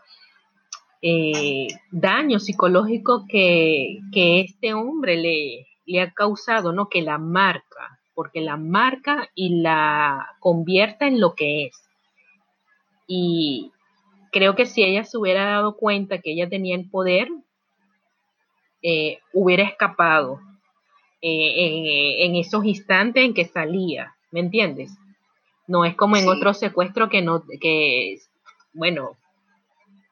eh, 1.01 1.67
daño 1.91 2.39
psicológico 2.39 3.25
que, 3.27 3.99
este 4.13 4.73
hombre 4.73 5.17
le, 5.17 5.67
le, 5.85 6.01
ha 6.01 6.11
causado, 6.11 6.71
¿no? 6.71 6.89
Que 6.89 7.01
la 7.01 7.17
marca, 7.17 7.99
porque 8.13 8.39
la 8.39 8.55
marca 8.55 9.29
y 9.35 9.61
la 9.61 10.35
convierta 10.39 11.07
en 11.07 11.19
lo 11.19 11.33
que 11.35 11.65
es. 11.65 11.89
Y 13.07 13.71
creo 14.31 14.55
que 14.55 14.65
si 14.65 14.83
ella 14.83 15.03
se 15.03 15.17
hubiera 15.17 15.45
dado 15.45 15.75
cuenta 15.75 16.19
que 16.19 16.31
ella 16.31 16.47
tenía 16.47 16.75
el 16.75 16.89
poder, 16.89 17.29
eh, 18.83 19.19
hubiera 19.33 19.63
escapado 19.63 20.39
eh, 21.21 22.25
en, 22.25 22.35
esos 22.35 22.65
instantes 22.65 23.23
en 23.23 23.33
que 23.33 23.45
salía, 23.45 24.15
¿me 24.31 24.39
entiendes? 24.39 24.91
No 25.67 25.85
es 25.85 25.95
como 25.95 26.17
en 26.17 26.27
otro 26.27 26.53
secuestro 26.53 27.09
que 27.09 27.21
no, 27.21 27.43
que, 27.59 28.17
bueno, 28.73 29.17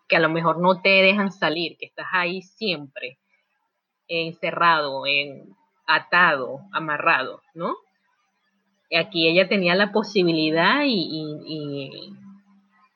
que 0.07 0.15
a 0.15 0.19
lo 0.19 0.29
mejor 0.29 0.59
no 0.59 0.81
te 0.81 0.89
dejan 0.89 1.31
salir, 1.31 1.77
que 1.77 1.87
estás 1.87 2.07
ahí 2.11 2.41
siempre 2.41 3.17
encerrado, 4.07 5.05
en, 5.05 5.55
atado, 5.89 6.61
amarrado, 6.71 7.41
¿no? 7.53 7.75
Y 8.89 8.97
aquí 8.97 9.27
ella 9.27 9.49
tenía 9.49 9.75
la 9.75 9.91
posibilidad 9.91 10.83
y, 10.85 12.13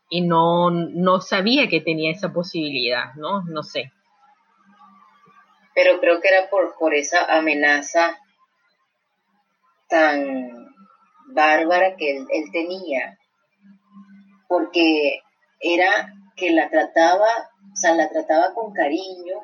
y, 0.09 0.21
no, 0.21 0.69
no 0.69 1.19
sabía 1.21 1.67
que 1.67 1.81
tenía 1.81 2.11
esa 2.11 2.31
posibilidad, 2.31 3.15
¿no? 3.15 3.41
No 3.43 3.63
sé. 3.63 3.91
Pero 5.75 5.99
creo 5.99 6.21
que 6.21 6.29
era 6.29 6.49
por, 6.49 6.75
por 6.77 6.93
esa 6.93 7.25
amenaza 7.25 8.17
tan 9.89 10.73
bárbara 11.27 11.95
que 11.95 12.17
él, 12.17 12.27
él 12.29 12.43
tenía, 12.51 13.17
porque 14.47 15.21
era 15.59 16.13
que 16.35 16.51
la 16.51 16.69
trataba, 16.69 17.27
o 17.71 17.75
sea, 17.75 17.95
la 17.95 18.09
trataba 18.09 18.53
con 18.53 18.73
cariño. 18.73 19.41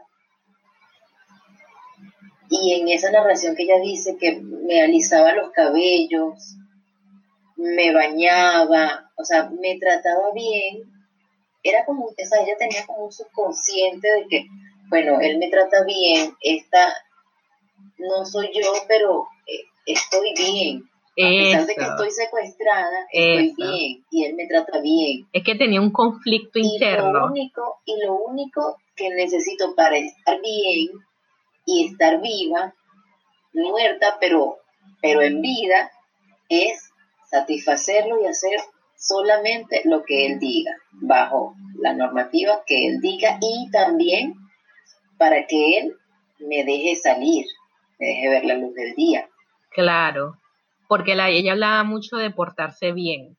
Y 2.49 2.79
en 2.79 2.89
esa 2.89 3.11
narración 3.11 3.55
que 3.55 3.63
ella 3.63 3.79
dice 3.79 4.17
que 4.17 4.39
me 4.41 4.81
alisaba 4.81 5.33
los 5.33 5.51
cabellos, 5.51 6.55
me 7.55 7.93
bañaba, 7.93 9.11
o 9.15 9.23
sea, 9.23 9.49
me 9.49 9.77
trataba 9.77 10.31
bien, 10.33 10.83
era 11.61 11.85
como, 11.85 12.05
o 12.05 12.13
sea, 12.15 12.41
ella 12.41 12.55
tenía 12.57 12.85
como 12.85 13.05
un 13.05 13.11
subconsciente 13.11 14.07
de 14.11 14.27
que, 14.27 14.45
bueno, 14.89 15.19
él 15.21 15.37
me 15.37 15.49
trata 15.49 15.83
bien, 15.85 16.35
esta 16.41 16.93
no 17.97 18.25
soy 18.25 18.49
yo, 18.53 18.71
pero 18.87 19.27
eh, 19.47 19.63
estoy 19.85 20.33
bien. 20.35 20.89
A 21.21 21.27
pesar 21.27 21.65
de 21.65 21.75
que 21.75 21.81
estoy 21.81 22.11
secuestrada, 22.11 23.07
estoy 23.11 23.53
bien 23.57 24.05
y 24.09 24.23
él 24.23 24.35
me 24.35 24.47
trata 24.47 24.79
bien. 24.79 25.27
Es 25.33 25.43
que 25.43 25.55
tenía 25.55 25.81
un 25.81 25.91
conflicto 25.91 26.59
interno. 26.59 27.11
Lo 27.11 27.25
único, 27.25 27.81
y 27.83 27.99
lo 28.05 28.15
único 28.15 28.77
que 28.95 29.09
necesito 29.09 29.75
para 29.75 29.97
estar 29.97 30.39
bien 30.41 30.91
y 31.65 31.87
estar 31.87 32.21
viva, 32.21 32.73
muerta, 33.51 34.17
pero, 34.21 34.59
pero 35.01 35.21
en 35.21 35.41
vida, 35.41 35.91
es 36.47 36.89
satisfacerlo 37.29 38.21
y 38.21 38.27
hacer 38.27 38.59
solamente 38.97 39.81
lo 39.83 40.03
que 40.03 40.25
él 40.25 40.39
diga, 40.39 40.77
bajo 40.91 41.53
la 41.79 41.93
normativa 41.93 42.63
que 42.65 42.87
él 42.87 43.01
diga 43.01 43.37
y 43.41 43.69
también 43.71 44.35
para 45.19 45.45
que 45.45 45.77
él 45.77 45.95
me 46.39 46.63
deje 46.63 46.95
salir, 46.95 47.45
me 47.99 48.07
deje 48.07 48.29
ver 48.29 48.45
la 48.45 48.55
luz 48.55 48.73
del 48.73 48.95
día. 48.95 49.29
Claro, 49.69 50.37
porque 50.87 51.13
la, 51.13 51.29
ella 51.29 51.51
hablaba 51.51 51.83
mucho 51.83 52.15
de 52.15 52.31
portarse 52.31 52.93
bien, 52.93 53.37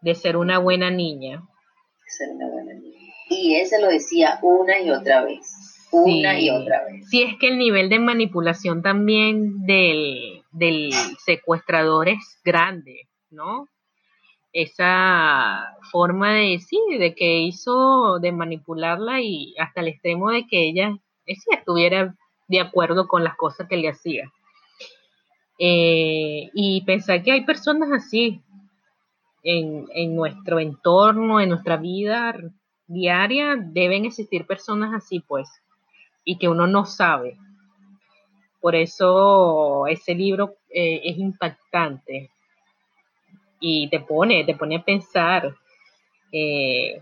de 0.00 0.14
ser 0.14 0.36
una 0.36 0.58
buena 0.58 0.90
niña. 0.90 1.42
Ser 2.06 2.30
una 2.30 2.48
buena 2.48 2.72
niña. 2.74 3.12
Y 3.28 3.56
él 3.56 3.66
se 3.66 3.80
lo 3.80 3.88
decía 3.88 4.38
una 4.42 4.80
y 4.80 4.90
otra 4.90 5.24
vez, 5.24 5.88
una 5.92 6.40
y 6.40 6.48
otra 6.48 6.84
vez. 6.84 7.08
Sí, 7.10 7.22
es 7.22 7.36
que 7.38 7.48
el 7.48 7.58
nivel 7.58 7.88
de 7.88 7.98
manipulación 7.98 8.82
también 8.82 9.66
del, 9.66 10.42
del 10.52 10.92
secuestrador 11.24 12.08
es 12.08 12.40
grande, 12.44 13.08
¿no? 13.30 13.66
Esa 14.52 15.76
forma 15.92 16.32
de 16.32 16.50
decir, 16.50 16.80
de 16.98 17.14
que 17.14 17.38
hizo 17.38 18.18
de 18.18 18.32
manipularla 18.32 19.20
y 19.20 19.54
hasta 19.58 19.80
el 19.80 19.88
extremo 19.88 20.30
de 20.30 20.46
que 20.46 20.68
ella 20.68 20.98
estuviera 21.24 22.14
de 22.48 22.60
acuerdo 22.60 23.06
con 23.06 23.22
las 23.22 23.36
cosas 23.36 23.68
que 23.68 23.76
le 23.76 23.88
hacía. 23.88 24.30
Eh, 25.58 26.50
y 26.54 26.82
pensar 26.84 27.22
que 27.22 27.32
hay 27.32 27.44
personas 27.44 27.90
así 27.92 28.40
en, 29.42 29.86
en 29.94 30.16
nuestro 30.16 30.58
entorno, 30.58 31.40
en 31.40 31.50
nuestra 31.50 31.76
vida 31.76 32.34
diaria, 32.86 33.56
deben 33.56 34.04
existir 34.04 34.46
personas 34.46 34.92
así, 34.92 35.20
pues, 35.20 35.48
y 36.24 36.38
que 36.38 36.48
uno 36.48 36.66
no 36.66 36.86
sabe. 36.86 37.38
Por 38.60 38.74
eso 38.74 39.86
ese 39.86 40.14
libro 40.14 40.56
eh, 40.68 41.00
es 41.04 41.18
impactante 41.18 42.30
y 43.60 43.88
te 43.88 44.00
pone, 44.00 44.44
te 44.44 44.54
pone 44.54 44.76
a 44.76 44.82
pensar 44.82 45.54
eh, 46.32 47.00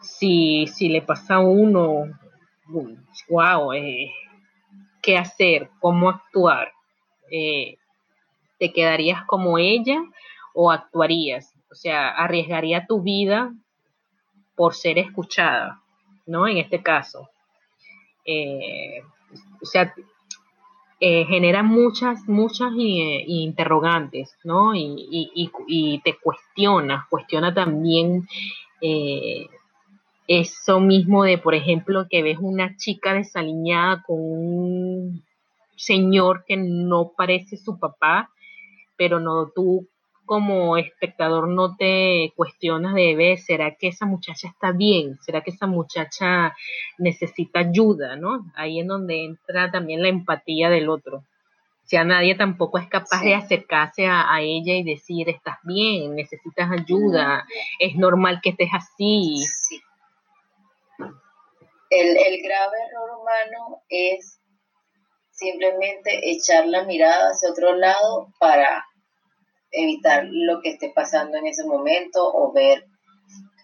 si, 0.00 0.66
si 0.66 0.88
le 0.88 1.02
pasa 1.02 1.36
a 1.36 1.40
uno, 1.40 2.06
wow, 3.28 3.72
eh, 3.72 4.12
qué 5.00 5.16
hacer, 5.16 5.70
cómo 5.80 6.10
actuar. 6.10 6.72
Eh, 7.30 7.78
¿Te 8.58 8.72
quedarías 8.72 9.24
como 9.26 9.58
ella 9.58 10.02
o 10.54 10.70
actuarías? 10.70 11.54
O 11.70 11.74
sea, 11.74 12.10
arriesgaría 12.10 12.86
tu 12.86 13.02
vida 13.02 13.52
por 14.56 14.74
ser 14.74 14.98
escuchada, 14.98 15.82
¿no? 16.26 16.46
En 16.46 16.58
este 16.58 16.82
caso. 16.82 17.28
O 19.60 19.66
sea, 19.66 19.94
eh, 21.06 21.26
genera 21.26 21.62
muchas, 21.62 22.26
muchas 22.26 22.72
eh, 22.80 23.24
interrogantes, 23.26 24.38
¿no? 24.42 24.74
Y, 24.74 26.00
te 26.02 26.16
cuestiona, 26.16 27.06
cuestiona 27.10 27.52
también 27.52 28.26
eh, 28.80 29.46
eso 30.26 30.80
mismo 30.80 31.24
de, 31.24 31.36
por 31.36 31.54
ejemplo, 31.54 32.06
que 32.08 32.22
ves 32.22 32.38
una 32.40 32.78
chica 32.78 33.12
desaliñada 33.12 34.02
con 34.06 34.16
un 34.18 35.22
señor 35.76 36.46
que 36.46 36.56
no 36.56 37.12
parece 37.14 37.58
su 37.58 37.78
papá, 37.78 38.30
pero 38.96 39.20
no 39.20 39.50
tú 39.54 39.86
como 40.24 40.76
espectador 40.76 41.48
no 41.48 41.76
te 41.76 42.32
cuestionas 42.36 42.94
de 42.94 43.14
ver, 43.14 43.38
¿será 43.38 43.74
que 43.74 43.88
esa 43.88 44.06
muchacha 44.06 44.48
está 44.48 44.72
bien? 44.72 45.18
¿Será 45.20 45.42
que 45.42 45.50
esa 45.50 45.66
muchacha 45.66 46.54
necesita 46.98 47.60
ayuda? 47.60 48.16
¿no? 48.16 48.44
Ahí 48.54 48.80
es 48.80 48.86
donde 48.86 49.24
entra 49.24 49.70
también 49.70 50.02
la 50.02 50.08
empatía 50.08 50.70
del 50.70 50.88
otro. 50.88 51.18
O 51.18 51.86
sea, 51.86 52.02
nadie 52.02 52.34
tampoco 52.34 52.78
es 52.78 52.88
capaz 52.88 53.20
de 53.22 53.34
acercarse 53.34 54.06
a, 54.06 54.40
ella 54.40 54.74
y 54.74 54.82
decir, 54.82 55.28
estás 55.28 55.58
bien, 55.64 56.14
necesitas 56.14 56.70
ayuda, 56.70 57.44
es 57.78 57.94
normal 57.96 58.40
que 58.42 58.50
estés 58.50 58.70
así. 58.72 59.34
El, 61.90 62.16
el 62.16 62.42
grave 62.42 62.76
error 62.88 63.20
humano 63.20 63.82
es 63.90 64.40
simplemente 65.30 66.30
echar 66.30 66.66
la 66.66 66.84
mirada 66.84 67.30
hacia 67.30 67.50
otro 67.50 67.76
lado 67.76 68.32
para 68.38 68.84
evitar 69.74 70.24
lo 70.30 70.60
que 70.60 70.70
esté 70.70 70.90
pasando 70.90 71.36
en 71.36 71.46
ese 71.46 71.64
momento 71.64 72.32
o 72.32 72.52
ver. 72.52 72.84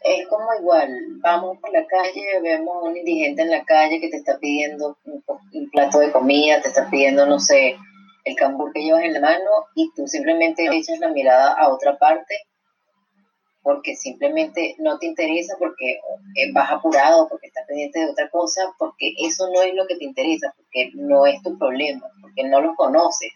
Es 0.03 0.27
como 0.29 0.47
igual, 0.59 0.89
vamos 1.23 1.59
por 1.59 1.71
la 1.73 1.87
calle, 1.87 2.41
vemos 2.43 2.75
a 2.77 2.89
un 2.89 2.97
indigente 2.97 3.43
en 3.43 3.51
la 3.51 3.65
calle 3.65 4.01
que 4.01 4.09
te 4.09 4.17
está 4.17 4.39
pidiendo 4.39 4.97
un, 5.05 5.71
plato 5.71 5.99
de 5.99 6.11
comida, 6.11 6.61
te 6.63 6.69
está 6.69 6.89
pidiendo, 6.89 7.27
no 7.27 7.39
sé, 7.39 7.77
el 8.25 8.35
cambur 8.35 8.73
que 8.73 8.83
llevas 8.83 9.05
en 9.05 9.13
la 9.13 9.21
mano 9.21 9.51
y 9.75 9.91
tú 9.95 10.07
simplemente 10.07 10.67
echas 10.73 10.99
la 11.01 11.09
mirada 11.09 11.53
a 11.53 11.69
otra 11.69 11.99
parte 11.99 12.35
porque 13.63 13.95
simplemente 13.95 14.75
no 14.79 14.99
te 14.99 15.07
interesa, 15.07 15.55
porque 15.59 16.01
eh, 16.35 16.53
vas 16.53 16.71
apurado, 16.71 17.29
porque 17.29 17.49
estás 17.49 17.67
pendiente 17.67 18.01
de 18.01 18.11
otra 18.11 18.31
cosa, 18.31 18.75
porque 18.79 19.15
eso 19.19 19.49
no 19.53 19.63
es 19.63 19.75
lo 19.75 19.87
que 19.87 19.97
te 19.97 20.05
interesa, 20.05 20.53
porque 20.57 20.91
no 20.95 21.27
es 21.27 21.43
tu 21.43 21.59
problema, 21.59 22.07
porque 22.21 22.45
no 22.45 22.61
lo 22.61 22.75
conoces. 22.75 23.33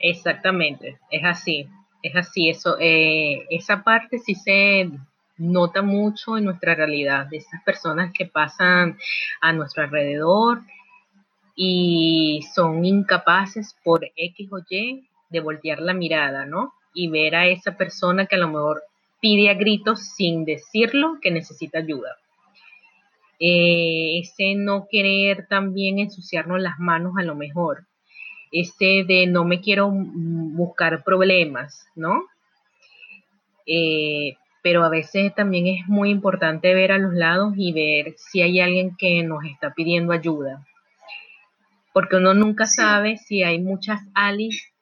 Exactamente, 0.00 0.98
es 1.10 1.22
así, 1.24 1.68
es 2.02 2.16
así, 2.16 2.48
eso, 2.48 2.76
eh, 2.80 3.46
esa 3.50 3.84
parte 3.84 4.18
sí 4.18 4.34
se 4.34 4.90
nota 5.36 5.82
mucho 5.82 6.38
en 6.38 6.44
nuestra 6.46 6.74
realidad, 6.74 7.26
de 7.26 7.36
esas 7.36 7.62
personas 7.64 8.10
que 8.14 8.24
pasan 8.24 8.96
a 9.42 9.52
nuestro 9.52 9.82
alrededor 9.82 10.62
y 11.54 12.40
son 12.54 12.82
incapaces 12.86 13.76
por 13.84 14.00
X 14.16 14.48
o 14.50 14.60
Y 14.70 15.06
de 15.28 15.40
voltear 15.40 15.80
la 15.80 15.92
mirada, 15.92 16.46
¿no? 16.46 16.72
Y 16.94 17.08
ver 17.08 17.34
a 17.36 17.46
esa 17.46 17.76
persona 17.76 18.24
que 18.24 18.36
a 18.36 18.38
lo 18.38 18.48
mejor 18.48 18.82
pide 19.20 19.50
a 19.50 19.54
gritos 19.54 20.00
sin 20.16 20.46
decirlo 20.46 21.18
que 21.20 21.30
necesita 21.30 21.78
ayuda. 21.78 22.16
Eh, 23.38 24.20
ese 24.20 24.54
no 24.54 24.86
querer 24.90 25.46
también 25.46 25.98
ensuciarnos 25.98 26.60
las 26.60 26.78
manos 26.78 27.12
a 27.18 27.22
lo 27.22 27.34
mejor 27.34 27.86
este 28.50 29.04
de 29.04 29.26
no 29.26 29.44
me 29.44 29.60
quiero 29.60 29.90
buscar 29.92 31.04
problemas, 31.04 31.86
¿no? 31.94 32.24
Eh, 33.66 34.36
pero 34.62 34.84
a 34.84 34.88
veces 34.88 35.34
también 35.34 35.66
es 35.66 35.86
muy 35.86 36.10
importante 36.10 36.74
ver 36.74 36.92
a 36.92 36.98
los 36.98 37.14
lados 37.14 37.54
y 37.56 37.72
ver 37.72 38.14
si 38.16 38.42
hay 38.42 38.60
alguien 38.60 38.96
que 38.96 39.22
nos 39.22 39.44
está 39.44 39.72
pidiendo 39.72 40.12
ayuda. 40.12 40.66
Porque 41.92 42.16
uno 42.16 42.34
nunca 42.34 42.66
sabe 42.66 43.16
si 43.16 43.42
hay 43.42 43.60
muchas 43.60 44.00
alis 44.14 44.72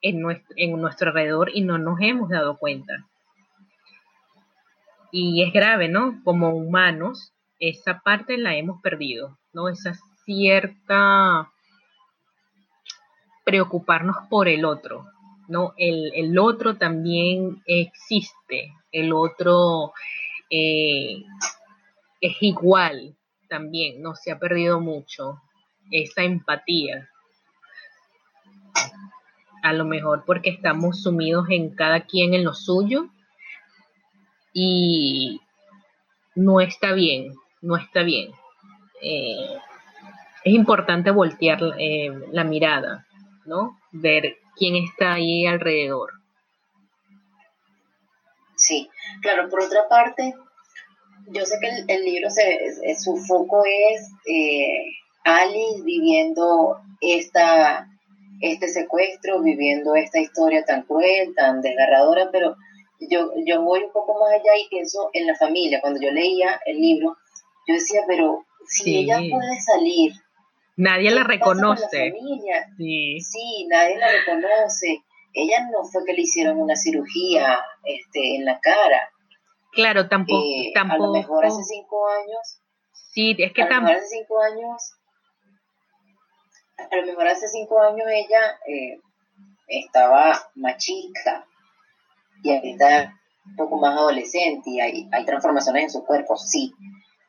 en 0.00 0.20
nuestro, 0.20 0.54
en 0.56 0.80
nuestro 0.80 1.08
alrededor 1.08 1.50
y 1.52 1.62
no 1.62 1.78
nos 1.78 2.00
hemos 2.00 2.30
dado 2.30 2.56
cuenta. 2.56 3.06
Y 5.12 5.42
es 5.42 5.52
grave, 5.52 5.88
¿no? 5.88 6.20
Como 6.24 6.50
humanos, 6.50 7.32
esa 7.58 8.00
parte 8.00 8.38
la 8.38 8.56
hemos 8.56 8.80
perdido, 8.80 9.38
¿no? 9.52 9.68
Esa 9.68 9.94
cierta 10.24 11.50
preocuparnos 13.44 14.16
por 14.28 14.48
el 14.48 14.64
otro, 14.64 15.06
¿no? 15.48 15.74
El, 15.76 16.38
otro 16.38 16.76
también 16.76 17.62
existe, 17.66 18.72
el 18.92 19.12
otro 19.12 19.92
eh, 20.50 21.22
es 22.20 22.36
igual 22.40 23.16
también, 23.48 24.00
no 24.02 24.14
se 24.14 24.30
ha 24.30 24.38
perdido 24.38 24.80
mucho 24.80 25.40
esa 25.90 26.22
empatía. 26.22 27.08
A 29.62 29.72
lo 29.72 29.84
mejor 29.84 30.24
porque 30.24 30.50
estamos 30.50 31.02
sumidos 31.02 31.46
en 31.50 31.74
cada 31.74 32.00
quien 32.00 32.32
en 32.34 32.44
lo 32.44 32.54
suyo 32.54 33.08
y 34.52 35.40
no 36.34 36.60
está 36.60 36.92
bien, 36.92 37.34
no 37.60 37.76
está 37.76 38.02
bien. 38.02 38.32
Eh, 39.02 39.58
es 40.44 40.54
importante 40.54 41.10
voltear 41.10 41.60
eh, 41.78 42.10
la 42.32 42.44
mirada, 42.44 43.06
¿no? 43.50 43.80
Ver 43.90 44.36
quién 44.56 44.76
está 44.76 45.14
ahí 45.14 45.44
alrededor. 45.44 46.12
Sí, 48.56 48.88
claro, 49.22 49.48
por 49.48 49.64
otra 49.64 49.88
parte, 49.88 50.34
yo 51.26 51.44
sé 51.44 51.58
que 51.60 51.92
el, 51.92 52.04
libro, 52.04 52.30
se, 52.30 52.46
su 52.96 53.16
foco 53.16 53.64
es 53.64 54.08
eh, 54.26 54.84
Alice 55.24 55.82
viviendo 55.82 56.78
esta, 57.00 57.88
este 58.40 58.68
secuestro, 58.68 59.42
viviendo 59.42 59.96
esta 59.96 60.20
historia 60.20 60.64
tan 60.64 60.82
cruel, 60.82 61.34
tan 61.34 61.60
desgarradora, 61.60 62.30
pero 62.30 62.54
yo, 63.00 63.32
yo 63.44 63.62
voy 63.62 63.82
un 63.82 63.92
poco 63.92 64.14
más 64.20 64.32
allá 64.32 64.56
y 64.58 64.68
pienso 64.68 65.10
en 65.12 65.26
la 65.26 65.34
familia. 65.34 65.80
Cuando 65.80 66.00
yo 66.00 66.12
leía 66.12 66.60
el 66.66 66.78
libro, 66.78 67.16
yo 67.66 67.74
decía, 67.74 68.02
pero 68.06 68.44
si 68.68 68.98
ella 68.98 69.16
puede 69.16 69.60
salir 69.60 70.12
Nadie 70.80 71.10
la 71.10 71.24
reconoce. 71.24 72.14
Sí. 72.78 73.20
sí, 73.20 73.66
nadie 73.68 73.98
la 73.98 74.08
reconoce. 74.12 75.04
Ella 75.34 75.68
no 75.70 75.84
fue 75.84 76.06
que 76.06 76.14
le 76.14 76.22
hicieron 76.22 76.58
una 76.58 76.74
cirugía 76.74 77.60
este, 77.84 78.36
en 78.36 78.46
la 78.46 78.58
cara. 78.60 79.10
Claro, 79.72 80.08
tampoco, 80.08 80.42
tampoco. 80.74 81.04
A 81.04 81.06
lo 81.06 81.12
mejor 81.12 81.44
hace 81.44 81.62
cinco 81.64 82.08
años. 82.08 82.62
Sí, 83.12 83.36
es 83.38 83.52
que 83.52 83.66
tampoco. 83.66 83.92
hace 83.92 84.06
cinco 84.06 84.40
años. 84.40 84.94
A 86.78 86.96
lo 86.96 87.06
mejor 87.06 87.28
hace 87.28 87.46
cinco 87.48 87.82
años 87.82 88.06
ella 88.10 88.40
eh, 88.66 89.00
estaba 89.66 90.50
más 90.54 90.78
chica 90.78 91.44
y 92.42 92.56
ahorita 92.56 93.20
un 93.44 93.56
poco 93.56 93.76
más 93.76 93.98
adolescente 93.98 94.70
y 94.70 94.80
hay, 94.80 95.08
hay 95.12 95.26
transformaciones 95.26 95.82
en 95.82 95.90
su 95.90 96.06
cuerpo, 96.06 96.38
sí. 96.38 96.72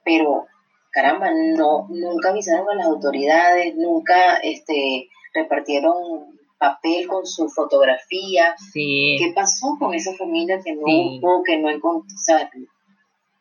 Pero 0.05 0.47
caramba, 0.91 1.31
no, 1.31 1.87
nunca 1.89 2.29
avisaron 2.29 2.69
a 2.69 2.75
las 2.75 2.87
autoridades, 2.87 3.75
nunca 3.75 4.37
este, 4.43 5.09
repartieron 5.33 6.39
papel 6.57 7.07
con 7.07 7.25
su 7.25 7.49
fotografía. 7.49 8.55
Sí. 8.71 9.15
¿Qué 9.17 9.31
pasó 9.33 9.75
con 9.79 9.93
esa 9.93 10.13
familia 10.15 10.61
que 10.63 10.73
no 10.73 10.81
hubo, 10.85 11.43
que 11.43 11.57
no 11.57 11.69
encontró? 11.69 12.15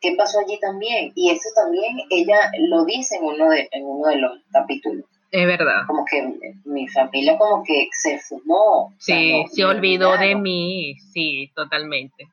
¿qué 0.01 0.15
pasó 0.17 0.41
allí 0.41 0.59
también? 0.59 1.13
Y 1.15 1.31
eso 1.31 1.49
también 1.55 1.99
ella 2.11 2.51
lo 2.59 2.85
dice 2.85 3.17
en 3.17 3.25
uno 3.25 3.51
de, 3.51 3.69
en 3.71 3.85
uno 3.85 4.09
de 4.09 4.17
los 4.17 4.33
capítulos. 4.51 5.05
Es 5.31 5.47
verdad. 5.47 5.83
Como 5.87 6.05
que 6.11 6.51
mi 6.65 6.89
familia 6.89 7.39
como 7.39 7.63
que 7.63 7.89
se 7.93 8.19
fumó. 8.19 8.93
Sí, 8.99 9.45
se 9.53 9.65
olvidó 9.65 10.17
de 10.17 10.35
mí, 10.35 10.95
sí, 11.13 11.51
totalmente. 11.55 12.29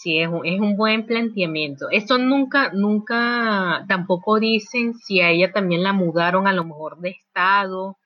Sí, 0.00 0.20
es 0.20 0.28
un, 0.28 0.46
es 0.46 0.60
un 0.60 0.76
buen 0.76 1.06
planteamiento. 1.06 1.90
Eso 1.90 2.18
nunca, 2.18 2.70
nunca, 2.72 3.84
tampoco 3.88 4.38
dicen 4.38 4.94
si 4.94 5.20
a 5.20 5.30
ella 5.30 5.50
también 5.50 5.82
la 5.82 5.92
mudaron 5.92 6.46
a 6.46 6.52
lo 6.52 6.64
mejor 6.64 6.98
de 7.00 7.10
estado 7.10 7.98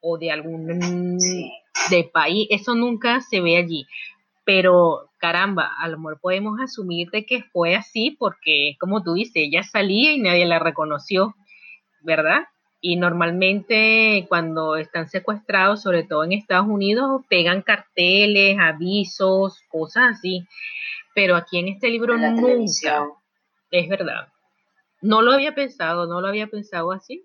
o 0.00 0.18
de 0.18 0.32
algún 0.32 1.16
de 1.90 2.10
país. 2.12 2.48
Eso 2.50 2.74
nunca 2.74 3.20
se 3.20 3.40
ve 3.40 3.56
allí. 3.56 3.86
Pero 4.44 5.12
caramba, 5.18 5.70
a 5.78 5.86
lo 5.86 5.96
mejor 5.98 6.18
podemos 6.20 6.60
asumir 6.60 7.08
de 7.10 7.24
que 7.24 7.44
fue 7.52 7.76
así 7.76 8.16
porque, 8.18 8.74
como 8.80 9.04
tú 9.04 9.14
dices, 9.14 9.36
ella 9.36 9.62
salía 9.62 10.10
y 10.10 10.18
nadie 10.18 10.44
la 10.44 10.58
reconoció, 10.58 11.36
¿verdad? 12.00 12.48
Y 12.80 12.96
normalmente 12.96 14.26
cuando 14.28 14.76
están 14.76 15.08
secuestrados, 15.08 15.82
sobre 15.82 16.02
todo 16.02 16.24
en 16.24 16.32
Estados 16.32 16.66
Unidos, 16.66 17.22
pegan 17.28 17.62
carteles, 17.62 18.58
avisos, 18.58 19.60
cosas 19.68 20.16
así. 20.16 20.46
Pero 21.14 21.36
aquí 21.36 21.58
en 21.58 21.68
este 21.68 21.88
libro 21.88 22.16
nunca. 22.16 23.06
Es 23.70 23.88
verdad. 23.88 24.28
No 25.02 25.22
lo 25.22 25.32
había 25.32 25.54
pensado, 25.54 26.06
no 26.06 26.20
lo 26.20 26.28
había 26.28 26.46
pensado 26.46 26.92
así. 26.92 27.24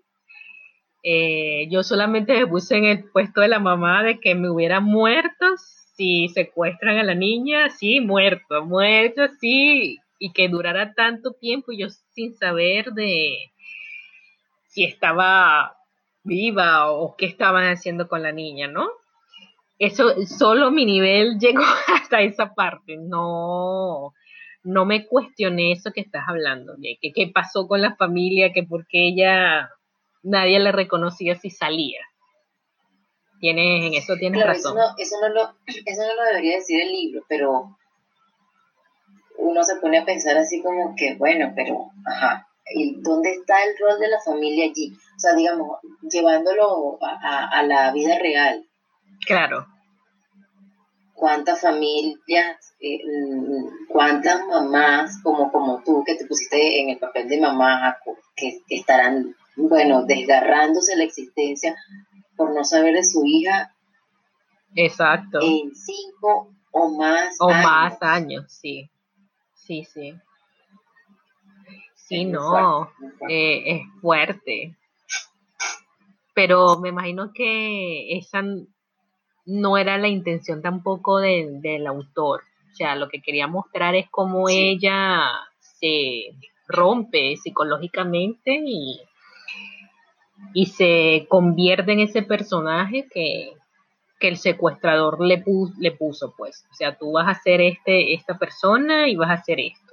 Eh, 1.02 1.68
yo 1.70 1.82
solamente 1.82 2.34
me 2.34 2.46
puse 2.46 2.76
en 2.76 2.84
el 2.84 3.04
puesto 3.04 3.40
de 3.40 3.48
la 3.48 3.60
mamá 3.60 4.02
de 4.02 4.18
que 4.18 4.34
me 4.34 4.50
hubiera 4.50 4.80
muerto 4.80 5.46
si 5.96 6.28
secuestran 6.28 6.98
a 6.98 7.04
la 7.04 7.14
niña, 7.14 7.70
sí, 7.70 8.00
muerto, 8.00 8.64
muerto, 8.64 9.22
sí, 9.40 9.98
y 10.18 10.32
que 10.32 10.48
durara 10.48 10.94
tanto 10.94 11.32
tiempo 11.32 11.72
y 11.72 11.78
yo 11.78 11.88
sin 12.12 12.36
saber 12.36 12.92
de, 12.92 13.50
si 14.76 14.84
estaba 14.84 15.74
viva 16.22 16.92
o 16.92 17.16
qué 17.16 17.24
estaban 17.24 17.64
haciendo 17.64 18.08
con 18.08 18.22
la 18.22 18.30
niña, 18.30 18.68
¿no? 18.68 18.90
Eso, 19.78 20.26
solo 20.26 20.70
mi 20.70 20.84
nivel 20.84 21.38
llegó 21.40 21.62
hasta 21.94 22.20
esa 22.20 22.52
parte, 22.54 22.98
no, 22.98 24.12
no 24.64 24.84
me 24.84 25.06
cuestioné 25.06 25.72
eso 25.72 25.92
que 25.92 26.02
estás 26.02 26.24
hablando, 26.28 26.74
de 26.76 26.98
que 27.00 27.12
qué 27.14 27.30
pasó 27.34 27.66
con 27.66 27.80
la 27.80 27.96
familia, 27.96 28.52
que 28.52 28.64
por 28.64 28.86
qué 28.86 29.08
ella, 29.08 29.70
nadie 30.22 30.58
le 30.60 30.72
reconocía 30.72 31.36
si 31.36 31.48
salía. 31.48 32.00
Tienes, 33.40 33.84
en 33.86 33.94
eso 33.94 34.16
tienes 34.18 34.44
razón. 34.44 34.76
Eso 34.76 34.88
no, 34.88 34.94
eso, 34.98 35.16
no 35.22 35.28
lo, 35.30 35.56
eso 35.86 36.02
no 36.02 36.14
lo 36.16 36.22
debería 36.28 36.56
decir 36.56 36.82
el 36.82 36.92
libro, 36.92 37.24
pero 37.30 37.78
uno 39.38 39.64
se 39.64 39.76
pone 39.76 39.98
a 39.98 40.04
pensar 40.04 40.36
así 40.36 40.62
como 40.62 40.94
que, 40.96 41.14
bueno, 41.14 41.54
pero, 41.56 41.92
ajá, 42.04 42.45
¿y 42.74 43.00
dónde 43.00 43.30
está 43.32 43.64
el 43.64 43.76
rol 43.78 43.98
de 43.98 44.08
la 44.08 44.20
familia 44.20 44.66
allí? 44.66 44.92
O 45.16 45.18
sea, 45.18 45.34
digamos, 45.34 45.78
llevándolo 46.10 46.98
a, 47.00 47.62
la 47.62 47.92
vida 47.92 48.18
real. 48.18 48.66
Claro. 49.26 49.66
¿Cuántas 51.14 51.62
familias, 51.62 52.74
eh, 52.80 52.98
mm, 53.04 53.86
cuántas 53.88 54.46
mamás 54.46 55.20
como, 55.22 55.50
como 55.50 55.82
tú 55.82 56.04
que 56.04 56.16
te 56.16 56.26
pusiste 56.26 56.80
en 56.80 56.90
el 56.90 56.98
papel 56.98 57.28
de 57.28 57.40
mamá 57.40 57.96
que, 58.34 58.60
estarán, 58.68 59.34
bueno, 59.56 60.04
desgarrándose 60.04 60.96
la 60.96 61.04
existencia 61.04 61.74
por 62.36 62.54
no 62.54 62.64
saber 62.64 62.94
de 62.94 63.04
su 63.04 63.24
hija? 63.24 63.74
Exacto. 64.74 65.38
En 65.40 65.74
cinco 65.74 66.52
o 66.70 66.90
más 66.90 67.36
o 67.40 67.48
más 67.48 67.96
años, 68.02 68.52
sí. 68.52 68.90
Sí, 69.54 69.84
sí. 69.84 70.12
Sí, 72.08 72.24
no, 72.24 72.88
eh, 73.28 73.62
es 73.66 73.82
fuerte. 74.00 74.76
Pero 76.34 76.78
me 76.78 76.90
imagino 76.90 77.32
que 77.32 78.16
esa 78.16 78.44
no 79.46 79.76
era 79.76 79.98
la 79.98 80.06
intención 80.06 80.62
tampoco 80.62 81.18
del 81.18 81.86
autor. 81.86 82.42
O 82.72 82.76
sea, 82.76 82.94
lo 82.94 83.08
que 83.08 83.22
quería 83.22 83.48
mostrar 83.48 83.96
es 83.96 84.08
cómo 84.10 84.48
ella 84.48 85.20
se 85.58 86.34
rompe 86.68 87.36
psicológicamente 87.36 88.60
y, 88.64 89.00
y 90.52 90.66
se 90.66 91.26
convierte 91.28 91.92
en 91.92 92.00
ese 92.00 92.22
personaje 92.22 93.08
que, 93.12 93.52
que 94.20 94.28
el 94.28 94.36
secuestrador 94.36 95.24
le, 95.24 95.42
le 95.78 95.92
puso, 95.92 96.34
pues. 96.36 96.66
O 96.70 96.74
sea, 96.74 96.96
tú 96.96 97.12
vas 97.12 97.28
a 97.28 97.40
ser 97.40 97.60
este, 97.60 98.14
esta 98.14 98.38
persona 98.38 99.08
y 99.08 99.16
vas 99.16 99.30
a 99.30 99.40
hacer 99.40 99.58
esto. 99.58 99.85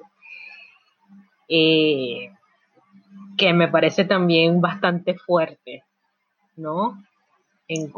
Eh, 1.47 2.31
que 3.37 3.53
me 3.53 3.67
parece 3.67 4.05
también 4.05 4.61
bastante 4.61 5.15
fuerte, 5.15 5.83
¿no? 6.55 7.03
En, 7.67 7.91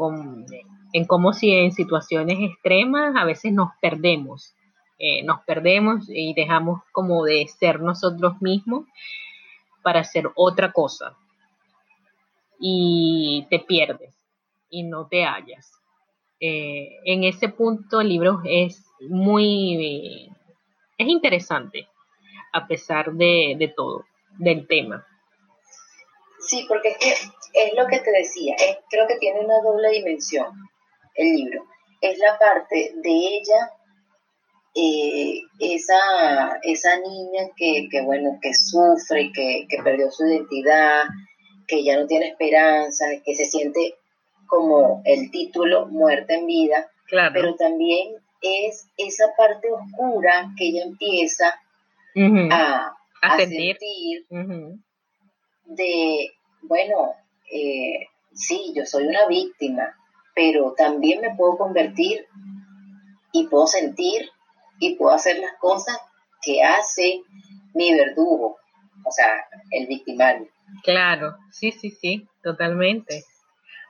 en 0.92 1.04
cómo 1.06 1.32
si 1.32 1.52
en 1.52 1.72
situaciones 1.72 2.38
extremas 2.40 3.14
a 3.16 3.24
veces 3.24 3.52
nos 3.52 3.70
perdemos, 3.80 4.54
eh, 4.98 5.22
nos 5.24 5.42
perdemos 5.42 6.08
y 6.08 6.32
dejamos 6.34 6.80
como 6.92 7.24
de 7.24 7.46
ser 7.48 7.80
nosotros 7.80 8.40
mismos 8.40 8.86
para 9.82 10.00
hacer 10.00 10.30
otra 10.34 10.72
cosa. 10.72 11.16
Y 12.58 13.46
te 13.50 13.58
pierdes 13.58 14.16
y 14.70 14.84
no 14.84 15.06
te 15.06 15.24
hallas. 15.24 15.70
Eh, 16.40 16.98
en 17.04 17.24
ese 17.24 17.50
punto 17.50 18.00
el 18.00 18.08
libro 18.08 18.40
es 18.44 18.84
muy, 19.00 20.30
es 20.96 21.08
interesante, 21.08 21.88
a 22.56 22.66
pesar 22.66 23.12
de, 23.12 23.72
todo, 23.76 24.06
del 24.38 24.66
tema. 24.66 25.06
Sí, 26.40 26.64
porque 26.66 26.88
es 26.88 26.98
que 26.98 27.10
es 27.10 27.74
lo 27.74 27.86
que 27.86 27.98
te 27.98 28.10
decía, 28.12 28.56
creo 28.88 29.06
que 29.06 29.18
tiene 29.18 29.40
una 29.40 29.60
doble 29.62 29.90
dimensión 29.90 30.46
el 31.14 31.36
libro. 31.36 31.64
Es 32.00 32.18
la 32.18 32.38
parte 32.38 32.92
de 32.94 33.10
ella, 33.10 33.72
eh, 34.74 35.40
esa, 35.58 36.58
esa 36.62 36.98
niña 36.98 37.50
que, 37.56 37.88
bueno, 38.02 38.38
que 38.40 38.52
sufre, 38.54 39.32
que, 39.32 39.66
que 39.68 39.82
perdió 39.82 40.10
su 40.10 40.26
identidad, 40.26 41.04
que 41.66 41.84
ya 41.84 41.98
no 41.98 42.06
tiene 42.06 42.28
esperanza, 42.28 43.04
que 43.22 43.34
se 43.34 43.44
siente 43.44 43.96
como 44.46 45.02
el 45.04 45.30
título 45.30 45.86
Muerte 45.86 46.36
en 46.36 46.46
vida, 46.46 46.90
pero 47.34 47.54
también 47.56 48.14
es 48.40 48.88
esa 48.96 49.34
parte 49.36 49.68
oscura 49.70 50.52
que 50.56 50.68
ella 50.68 50.84
empieza 50.84 51.60
a, 52.50 53.36
sentir, 53.36 53.76
de, 55.64 56.30
bueno, 56.62 57.12
eh, 57.52 58.06
sí, 58.32 58.72
yo 58.74 58.86
soy 58.86 59.06
una 59.06 59.26
víctima, 59.26 59.94
pero 60.34 60.72
también 60.76 61.20
me 61.20 61.34
puedo 61.36 61.56
convertir 61.56 62.26
y 63.32 63.46
puedo 63.48 63.66
sentir 63.66 64.30
y 64.78 64.94
puedo 64.96 65.14
hacer 65.14 65.38
las 65.38 65.54
cosas 65.58 65.98
que 66.42 66.62
hace 66.62 67.22
mi 67.74 67.94
verdugo, 67.94 68.56
o 69.04 69.10
sea, 69.10 69.44
el 69.70 69.86
victimario. 69.86 70.48
Claro, 70.82 71.36
sí, 71.50 71.72
sí, 71.72 71.90
sí, 71.90 72.26
totalmente. 72.42 73.24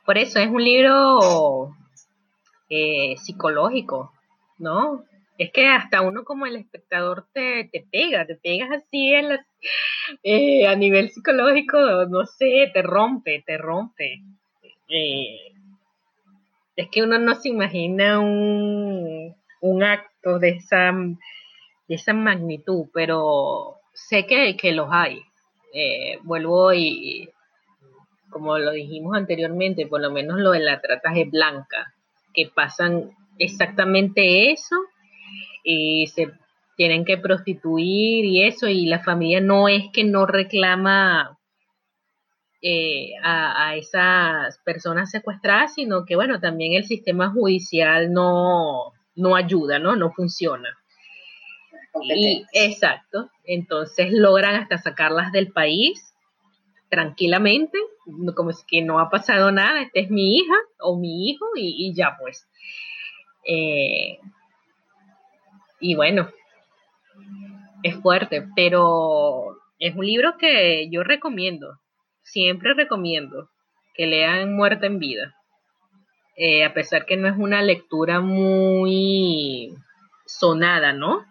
Por 0.05 0.19
eso 0.19 0.39
es 0.39 0.49
un 0.49 0.63
libro 0.63 1.75
eh, 2.69 3.17
psicológico, 3.19 4.13
¿no? 4.59 5.05
Es 5.39 5.53
que 5.53 5.67
hasta 5.69 6.01
uno 6.01 6.25
como 6.25 6.47
el 6.47 6.57
espectador 6.57 7.27
te, 7.33 7.69
te 7.71 7.87
pega, 7.91 8.27
te 8.27 8.37
pegas 8.37 8.71
así 8.71 9.13
eh, 10.23 10.67
a 10.67 10.75
nivel 10.75 11.11
psicológico, 11.11 11.79
no 12.07 12.25
sé, 12.25 12.71
te 12.73 12.83
rompe, 12.83 13.43
te 13.47 13.59
rompe. 13.59 14.23
Eh, 14.89 15.53
es 16.77 16.89
que 16.91 17.03
uno 17.03 17.19
no 17.19 17.35
se 17.35 17.49
imagina 17.49 18.19
un, 18.19 19.35
un 19.61 19.83
acto 19.83 20.39
de 20.39 20.51
esa, 20.51 20.93
de 20.93 21.95
esa 21.95 22.15
magnitud, 22.15 22.87
pero 22.95 23.77
sé 23.93 24.27
que, 24.27 24.57
que 24.57 24.73
los 24.73 24.89
hay. 24.91 25.23
vuelvo 26.23 26.73
y, 26.73 27.29
como 28.31 28.59
lo 28.59 28.73
dijimos 28.73 29.17
anteriormente, 29.17 29.87
por 29.87 30.01
lo 30.01 30.11
menos 30.11 30.39
lo 30.39 30.53
de 30.53 30.61
la 30.61 30.81
trata 30.81 31.11
de 31.13 31.25
blanca, 31.25 31.95
que 32.33 32.51
pasan 32.55 33.11
exactamente 33.39 34.51
eso 34.51 34.77
y 35.69 36.07
se 36.07 36.33
tienen 36.77 37.05
que 37.05 37.19
prostituir 37.19 38.25
y 38.25 38.45
eso, 38.45 38.69
y 38.69 38.87
la 38.87 39.03
familia 39.03 39.41
no 39.41 39.69
es 39.69 39.85
que 39.93 40.05
no 40.05 40.25
reclama 40.25 41.37
eh, 42.63 43.11
a, 43.23 43.75
esas 43.77 44.59
personas 44.65 45.11
secuestradas, 45.11 45.75
sino 45.75 46.05
que 46.05 46.15
bueno, 46.15 46.39
también 46.39 46.75
el 46.75 46.85
sistema 46.85 47.31
judicial 47.31 48.13
no, 48.13 48.93
no 49.17 49.35
ayuda, 49.35 49.81
¿no? 49.81 49.97
No 49.97 50.13
funciona. 50.13 50.69
Y 52.03 52.45
exacto, 52.53 53.31
entonces 53.45 54.13
logran 54.13 54.55
hasta 54.55 54.79
sacarlas 54.79 55.33
del 55.33 55.51
país 55.51 56.15
tranquilamente, 56.91 57.77
como 58.37 58.51
es 58.51 58.65
que 58.69 58.83
no 58.83 59.01
ha 59.01 59.11
pasado 59.11 59.51
nada, 59.51 59.81
esta 59.81 59.99
es 59.99 60.11
mi 60.11 60.37
hija 60.37 60.55
o 60.79 60.97
mi 60.97 61.29
hijo 61.29 61.47
y, 61.57 61.93
ya 61.95 62.17
pues. 62.21 62.47
Eh, 63.45 64.19
y 65.81 65.95
bueno, 65.95 66.29
es 67.83 67.97
fuerte, 67.97 68.47
pero 68.55 69.59
es 69.79 69.95
un 69.95 70.07
libro 70.07 70.37
que 70.39 70.89
yo 70.91 71.03
recomiendo, 71.03 71.79
siempre 72.23 72.75
recomiendo 72.75 73.51
que 73.95 74.07
lean 74.07 74.55
Muerte 74.55 74.87
en 74.87 74.99
Vida. 74.99 75.35
Eh, 76.37 76.65
a 76.65 76.75
pesar 76.75 77.07
que 77.07 77.17
no 77.17 77.29
es 77.29 77.37
una 77.39 77.63
lectura 77.63 78.21
muy 78.21 79.75
sonada, 80.27 80.93
¿no? 80.93 81.25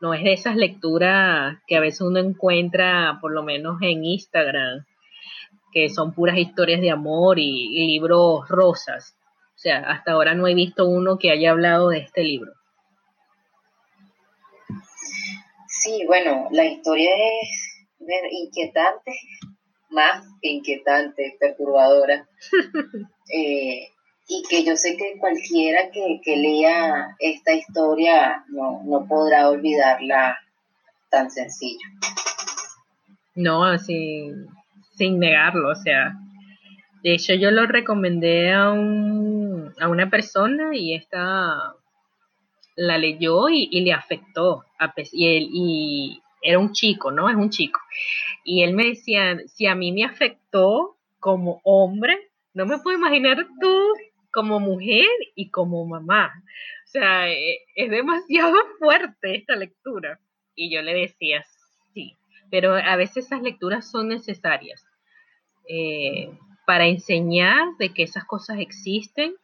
No 0.00 0.14
es 0.14 0.22
de 0.22 0.32
esas 0.32 0.56
lecturas 0.56 1.58
que 1.66 1.76
a 1.76 1.80
veces 1.80 2.02
uno 2.02 2.20
encuentra, 2.20 3.18
por 3.20 3.32
lo 3.32 3.42
menos 3.42 3.80
en 3.82 4.04
Instagram, 4.04 4.84
que 5.72 5.88
son 5.88 6.12
puras 6.12 6.38
historias 6.38 6.80
de 6.80 6.90
amor 6.90 7.38
y, 7.38 7.86
libros 7.86 8.48
rosas. 8.48 9.16
O 9.54 9.58
sea, 9.58 9.78
hasta 9.78 10.12
ahora 10.12 10.34
no 10.34 10.46
he 10.46 10.54
visto 10.54 10.86
uno 10.86 11.18
que 11.18 11.30
haya 11.30 11.50
hablado 11.50 11.88
de 11.88 11.98
este 11.98 12.22
libro. 12.22 12.52
Sí, 15.82 16.04
bueno, 16.06 16.46
la 16.52 16.64
historia 16.64 17.10
es 17.42 17.86
inquietante, 18.30 19.12
más 19.90 20.24
que 20.40 20.48
inquietante, 20.50 21.36
perturbadora. 21.40 22.26
Eh, 23.34 23.88
y 24.28 24.42
que 24.50 24.62
yo 24.62 24.76
sé 24.76 24.94
que 24.94 25.18
cualquiera 25.18 25.90
que, 25.90 26.36
lea 26.36 27.16
esta 27.18 27.54
historia 27.54 28.44
no, 28.48 28.82
no 28.84 29.06
podrá 29.08 29.48
olvidarla 29.48 30.38
tan 31.08 31.30
sencillo. 31.30 31.88
No, 33.34 33.64
así 33.64 34.28
sin 34.96 35.18
negarlo, 35.18 35.70
o 35.70 35.74
sea, 35.74 36.12
de 37.02 37.14
hecho 37.14 37.32
yo 37.34 37.50
lo 37.52 37.64
recomendé 37.66 38.52
a, 38.52 38.70
un, 38.70 39.72
a 39.80 39.88
una 39.88 40.10
persona 40.10 40.76
y 40.76 40.94
esta 40.94 41.74
la 42.76 42.98
leyó 42.98 43.48
y, 43.48 43.80
le 43.80 43.92
afectó, 43.92 44.64
y, 45.12 45.36
él, 45.36 45.48
y 45.52 46.22
era 46.42 46.58
un 46.58 46.72
chico, 46.72 47.10
¿no? 47.10 47.28
Es 47.28 47.36
un 47.36 47.50
chico. 47.50 47.80
Y 48.44 48.62
él 48.62 48.74
me 48.74 48.86
decía, 48.86 49.38
si 49.46 49.66
a 49.66 49.74
mí 49.74 49.92
me 49.92 50.04
afectó 50.04 50.96
como 51.20 51.60
hombre, 51.64 52.30
No 52.54 52.66
me 52.66 52.78
puedo 52.78 52.98
imaginar 52.98 53.46
tú 53.60 53.78
como 54.30 54.60
mujer 54.60 55.08
y 55.34 55.50
como 55.50 55.86
mamá. 55.86 56.32
O 56.84 56.88
sea, 56.88 57.30
e, 57.30 57.60
es 57.74 57.90
demasiado 57.90 58.56
fuerte 58.78 59.36
esta 59.36 59.56
lectura. 59.56 60.18
Y 60.54 60.70
yo 60.74 60.82
le 60.82 60.92
decía, 60.94 61.44
sí, 61.94 62.16
pero 62.50 62.74
a 62.74 62.96
veces 62.96 63.26
esas 63.26 63.40
lecturas 63.42 63.90
son 63.90 64.08
necesarias 64.08 64.84
eh, 65.68 66.30
para 66.66 66.86
enseñar 66.86 67.76
de 67.78 67.94
que 67.94 68.02
esas 68.02 68.24
cosas 68.24 68.58
existen, 68.58 69.34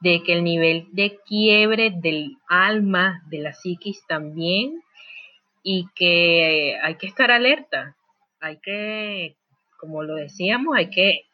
de 0.00 0.22
que 0.22 0.32
el 0.32 0.44
nivel 0.44 0.88
de 0.92 1.18
quiebre 1.26 1.92
del 1.94 2.38
alma, 2.48 3.22
de 3.26 3.38
la 3.40 3.52
psiquis 3.52 4.04
también, 4.06 4.82
y 5.62 5.86
que 5.94 6.78
hay 6.82 6.94
que 6.96 7.06
estar 7.06 7.30
alerta, 7.30 7.96
hay 8.40 8.58
que, 8.58 9.36
como 9.78 10.02
lo 10.02 10.14
decíamos, 10.14 10.74
hay 10.76 10.88
que, 10.90 11.26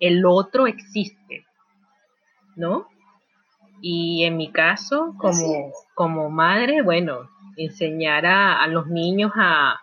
el 0.00 0.24
otro 0.24 0.66
existe, 0.66 1.44
¿no? 2.56 2.88
Y 3.82 4.24
en 4.24 4.36
mi 4.36 4.50
caso, 4.50 5.14
como, 5.18 5.72
como 5.94 6.30
madre, 6.30 6.82
bueno, 6.82 7.28
enseñar 7.56 8.24
a, 8.26 8.66
los 8.66 8.86
niños 8.86 9.32
a, 9.34 9.80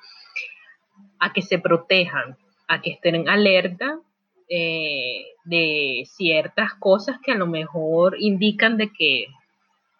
a, 1.19 1.33
que 1.33 1.41
se 1.41 1.59
protejan, 1.59 2.37
a 2.67 2.81
que 2.81 2.91
estén 2.91 3.29
alerta 3.29 3.99
eh, 4.49 5.25
de 5.45 6.03
ciertas 6.07 6.73
cosas 6.75 7.17
que 7.23 7.31
a 7.31 7.35
lo 7.35 7.47
mejor 7.47 8.15
indican 8.19 8.77
de 8.77 8.91
que 8.91 9.27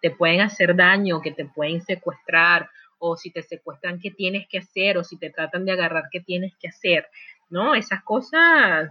te 0.02 0.12
pueden 0.12 0.42
hacer 0.42 0.76
daño, 0.76 1.22
que 1.22 1.32
te 1.32 1.46
pueden 1.46 1.82
secuestrar 1.82 2.70
o 3.00 3.16
si 3.16 3.32
te 3.32 3.42
secuestran, 3.42 4.00
qué 4.00 4.12
tienes 4.12 4.48
que 4.48 4.58
hacer, 4.58 4.98
o 4.98 5.04
si 5.04 5.18
te 5.18 5.30
tratan 5.30 5.66
de 5.66 5.72
agarrar, 5.72 6.10
qué 6.12 6.20
tienes 6.20 6.54
que 6.60 6.68
hacer, 6.68 7.08
¿no? 7.50 7.74
Esas 7.74 8.04
cosas 8.04 8.90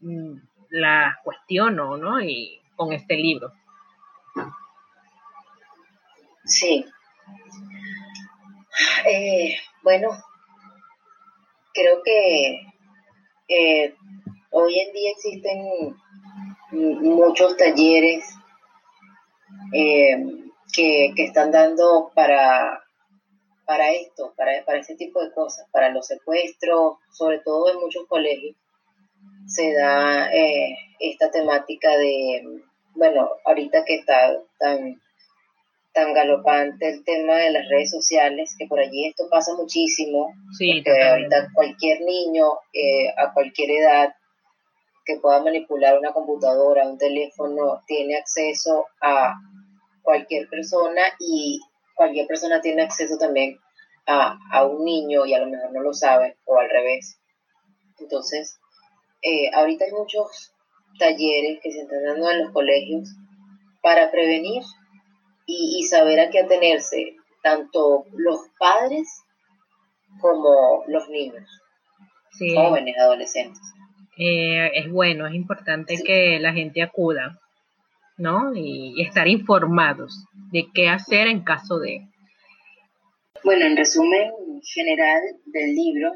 mm, 0.00 0.36
las 0.70 1.16
cuestiono, 1.24 1.96
¿no? 1.96 2.20
Y 2.22 2.60
con 2.76 2.92
este 2.92 3.16
libro. 3.16 3.52
Sí. 6.44 6.84
Eh, 9.06 9.56
bueno, 9.82 10.10
creo 11.74 12.02
que 12.04 12.72
eh, 13.48 13.94
hoy 14.52 14.78
en 14.78 14.92
día 14.92 15.10
existen 15.10 15.96
muchos 16.70 17.56
talleres 17.56 18.24
eh, 19.72 20.16
que, 20.72 21.12
que, 21.14 21.24
están 21.24 21.50
dando 21.50 22.10
para 22.14 22.82
para 23.64 23.90
esto, 23.92 24.34
para, 24.36 24.64
para 24.64 24.80
ese 24.80 24.96
tipo 24.96 25.22
de 25.22 25.32
cosas, 25.32 25.66
para 25.72 25.90
los 25.90 26.06
secuestros, 26.06 26.96
sobre 27.10 27.38
todo 27.40 27.70
en 27.70 27.80
muchos 27.80 28.06
colegios, 28.06 28.56
se 29.46 29.72
da 29.72 30.30
eh, 30.32 30.76
esta 31.00 31.30
temática 31.30 31.96
de, 31.96 32.42
bueno, 32.94 33.30
ahorita 33.44 33.84
que 33.86 33.96
está 33.96 34.36
tan, 34.58 35.00
tan 35.92 36.12
galopante 36.12 36.88
el 36.88 37.04
tema 37.04 37.36
de 37.36 37.50
las 37.50 37.68
redes 37.68 37.90
sociales, 37.90 38.54
que 38.58 38.66
por 38.66 38.78
allí 38.78 39.06
esto 39.06 39.24
pasa 39.30 39.54
muchísimo, 39.54 40.34
sí, 40.58 40.82
porque 40.84 41.02
ahorita 41.02 41.48
cualquier 41.54 42.00
niño 42.02 42.44
eh, 42.72 43.08
a 43.16 43.32
cualquier 43.32 43.70
edad 43.70 44.14
que 45.04 45.18
pueda 45.18 45.42
manipular 45.42 45.98
una 45.98 46.12
computadora, 46.12 46.88
un 46.88 46.98
teléfono, 46.98 47.82
tiene 47.86 48.16
acceso 48.16 48.86
a 49.00 49.34
cualquier 50.02 50.48
persona 50.48 51.02
y 51.18 51.60
cualquier 51.94 52.26
persona 52.26 52.60
tiene 52.60 52.82
acceso 52.82 53.16
también 53.18 53.58
a, 54.06 54.64
un 54.66 54.84
niño 54.84 55.24
y 55.26 55.34
a 55.34 55.38
lo 55.38 55.46
mejor 55.46 55.72
no 55.72 55.80
lo 55.80 55.92
sabe, 55.92 56.36
o 56.44 56.58
al 56.58 56.68
revés. 56.68 57.18
Entonces, 57.98 58.58
eh, 59.22 59.50
ahorita 59.52 59.84
hay 59.84 59.92
muchos 59.92 60.52
talleres 60.98 61.60
que 61.62 61.72
se 61.72 61.82
están 61.82 62.04
dando 62.04 62.30
en 62.30 62.42
los 62.44 62.52
colegios 62.52 63.08
para 63.80 64.10
prevenir 64.10 64.62
y, 65.46 65.82
saber 65.84 66.20
a 66.20 66.30
qué 66.30 66.40
atenerse, 66.40 67.16
tanto 67.42 68.04
los 68.12 68.40
padres 68.58 69.08
como 70.20 70.84
los 70.86 71.08
niños, 71.08 71.48
jóvenes, 72.54 72.96
adolescentes. 72.98 73.62
Eh, 74.24 74.70
es 74.74 74.88
bueno, 74.88 75.26
es 75.26 75.34
importante 75.34 75.96
que 76.04 76.38
la 76.38 76.52
gente 76.52 76.80
acuda 76.80 77.40
¿no? 78.18 78.54
Y, 78.54 79.02
estar 79.02 79.26
informados 79.26 80.26
de 80.52 80.68
qué 80.72 80.88
hacer 80.88 81.26
en 81.26 81.42
caso 81.42 81.80
de... 81.80 82.06
Bueno, 83.42 83.66
en 83.66 83.76
resumen 83.76 84.30
general 84.62 85.20
del 85.46 85.74
libro, 85.74 86.12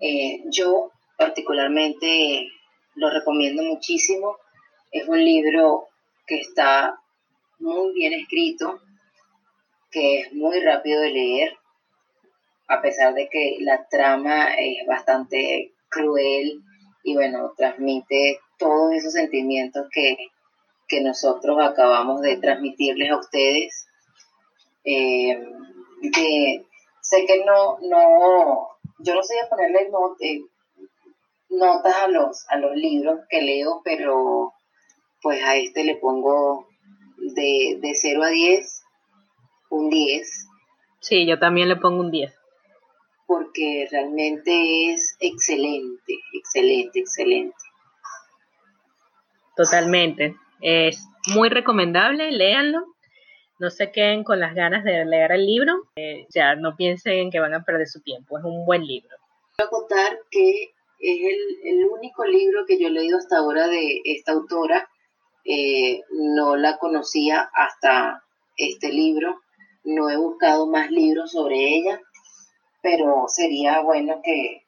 eh, 0.00 0.42
yo 0.50 0.90
particularmente 1.16 2.46
lo 2.96 3.08
recomiendo 3.08 3.62
muchísimo. 3.62 4.36
Es 4.92 5.08
un 5.08 5.24
libro 5.24 5.88
que 6.26 6.40
está 6.40 7.00
muy 7.58 7.94
bien 7.94 8.12
escrito, 8.12 8.82
que 9.90 10.20
es 10.20 10.32
muy 10.34 10.60
rápido 10.60 11.00
de 11.00 11.10
leer, 11.10 11.56
a 12.68 12.82
pesar 12.82 13.14
de 13.14 13.30
que 13.30 13.56
la 13.60 13.86
trama 13.88 14.54
es 14.58 14.86
bastante 14.86 15.72
cruel 15.88 16.62
y 17.02 17.14
bueno, 17.14 17.52
transmite 17.56 18.40
todos 18.58 18.92
esos 18.92 19.12
sentimientos 19.12 19.86
que, 19.92 20.16
que 20.86 21.00
nosotros 21.00 21.58
acabamos 21.60 22.20
de 22.20 22.36
transmitirles 22.36 23.10
a 23.10 23.18
ustedes. 23.18 23.86
Eh, 24.84 25.38
sé 27.00 27.24
que 27.26 27.44
no, 27.44 27.78
no, 27.82 28.68
yo 28.98 29.14
no 29.14 29.22
sé 29.22 29.34
a 29.40 29.48
ponerle 29.48 29.90
eh, 30.20 30.42
notas 31.48 31.94
a 31.96 32.08
los, 32.08 32.46
a 32.48 32.56
los 32.58 32.74
libros 32.76 33.20
que 33.28 33.42
leo, 33.42 33.80
pero 33.84 34.52
pues 35.22 35.42
a 35.44 35.56
este 35.56 35.84
le 35.84 35.96
pongo 35.96 36.66
de, 37.16 37.78
de 37.80 37.94
0 37.94 38.22
a 38.22 38.28
10, 38.28 38.82
un 39.70 39.90
10. 39.90 40.46
Sí, 41.00 41.26
yo 41.26 41.38
también 41.38 41.68
le 41.68 41.76
pongo 41.76 42.00
un 42.00 42.10
10. 42.10 42.39
Porque 43.30 43.86
realmente 43.92 44.90
es 44.92 45.16
excelente, 45.20 46.14
excelente, 46.32 46.98
excelente. 46.98 47.56
Totalmente. 49.54 50.34
Es 50.60 51.06
muy 51.28 51.48
recomendable, 51.48 52.32
léanlo. 52.32 52.84
No 53.60 53.70
se 53.70 53.92
queden 53.92 54.24
con 54.24 54.40
las 54.40 54.56
ganas 54.56 54.82
de 54.82 55.04
leer 55.04 55.30
el 55.30 55.46
libro. 55.46 55.84
Eh, 55.94 56.26
ya 56.34 56.56
no 56.56 56.74
piensen 56.74 57.30
que 57.30 57.38
van 57.38 57.54
a 57.54 57.62
perder 57.62 57.86
su 57.86 58.00
tiempo. 58.00 58.36
Es 58.36 58.44
un 58.44 58.66
buen 58.66 58.84
libro. 58.84 59.16
Voy 59.58 59.64
a 59.64 59.70
contar 59.70 60.18
que 60.28 60.72
es 60.98 61.18
el, 61.62 61.84
único 61.84 62.24
libro 62.24 62.66
que 62.66 62.80
yo 62.80 62.88
he 62.88 62.90
leído 62.90 63.16
hasta 63.16 63.38
ahora 63.38 63.68
de 63.68 64.00
esta 64.06 64.32
autora. 64.32 64.88
Eh, 65.44 66.00
no 66.10 66.56
la 66.56 66.78
conocía 66.78 67.48
hasta 67.54 68.24
este 68.56 68.92
libro. 68.92 69.40
No 69.84 70.10
he 70.10 70.16
buscado 70.16 70.66
más 70.66 70.90
libros 70.90 71.30
sobre 71.30 71.76
ella, 71.76 72.00
pero 72.82 73.24
sería 73.28 73.80
bueno 73.80 74.20
que, 74.22 74.64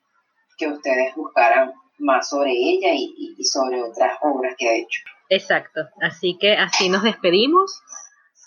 ustedes 0.64 1.12
buscaran 1.16 1.72
más 1.98 2.29
sobre 2.29 2.53
ella 2.53 2.94
y 2.94 3.42
sobre 3.42 3.83
otras 3.83 4.16
obras 4.22 4.55
que 4.57 4.68
ha 4.68 4.75
hecho. 4.75 5.01
Exacto. 5.33 5.88
Así 6.03 6.37
que 6.38 6.53
así 6.53 6.90
nos 6.90 7.03
despedimos 7.05 7.83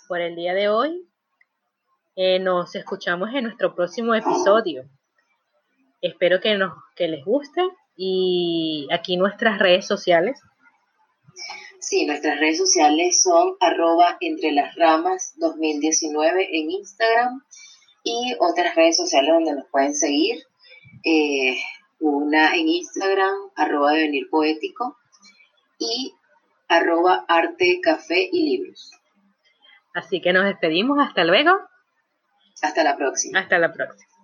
por 0.07 0.21
el 0.21 0.35
día 0.35 0.53
de 0.53 0.69
hoy. 0.69 1.01
Eh, 2.15 2.37
nos 2.37 2.75
escuchamos 2.75 3.33
en 3.33 3.45
nuestro 3.45 3.73
próximo 3.73 4.13
episodio. 4.13 4.83
Espero 5.99 6.39
que, 6.39 6.55
nos, 6.59 6.73
que 6.95 7.07
les 7.07 7.25
guste 7.25 7.61
y 7.97 8.87
aquí 8.91 9.17
nuestras 9.17 9.57
redes 9.57 9.87
sociales. 9.87 10.39
Sí, 11.79 12.05
nuestras 12.05 12.39
redes 12.39 12.59
sociales 12.59 13.19
son 13.19 13.55
arroba 13.59 14.17
entre 14.19 14.51
las 14.51 14.75
ramas 14.75 15.33
2019 15.37 16.49
en 16.51 16.69
Instagram 16.69 17.41
y 18.05 18.35
otras 18.39 18.75
redes 18.75 18.95
sociales 18.95 19.31
donde 19.33 19.55
nos 19.55 19.65
pueden 19.69 19.95
seguir. 19.95 20.43
Eh, 21.03 21.57
una 21.99 22.55
en 22.55 22.69
Instagram, 22.69 23.33
arroba 23.55 23.93
de 23.93 24.03
venir 24.03 24.29
poético 24.29 24.97
y 25.79 26.13
arroba 26.67 27.25
arte, 27.27 27.79
café 27.81 28.29
y 28.31 28.57
libros. 28.57 28.91
Así 29.93 30.21
que 30.21 30.33
nos 30.33 30.45
despedimos. 30.45 30.99
Hasta 30.99 31.23
luego. 31.23 31.51
Hasta 32.61 32.83
la 32.83 32.95
próxima. 32.95 33.39
Hasta 33.39 33.57
la 33.57 33.73
próxima. 33.73 34.14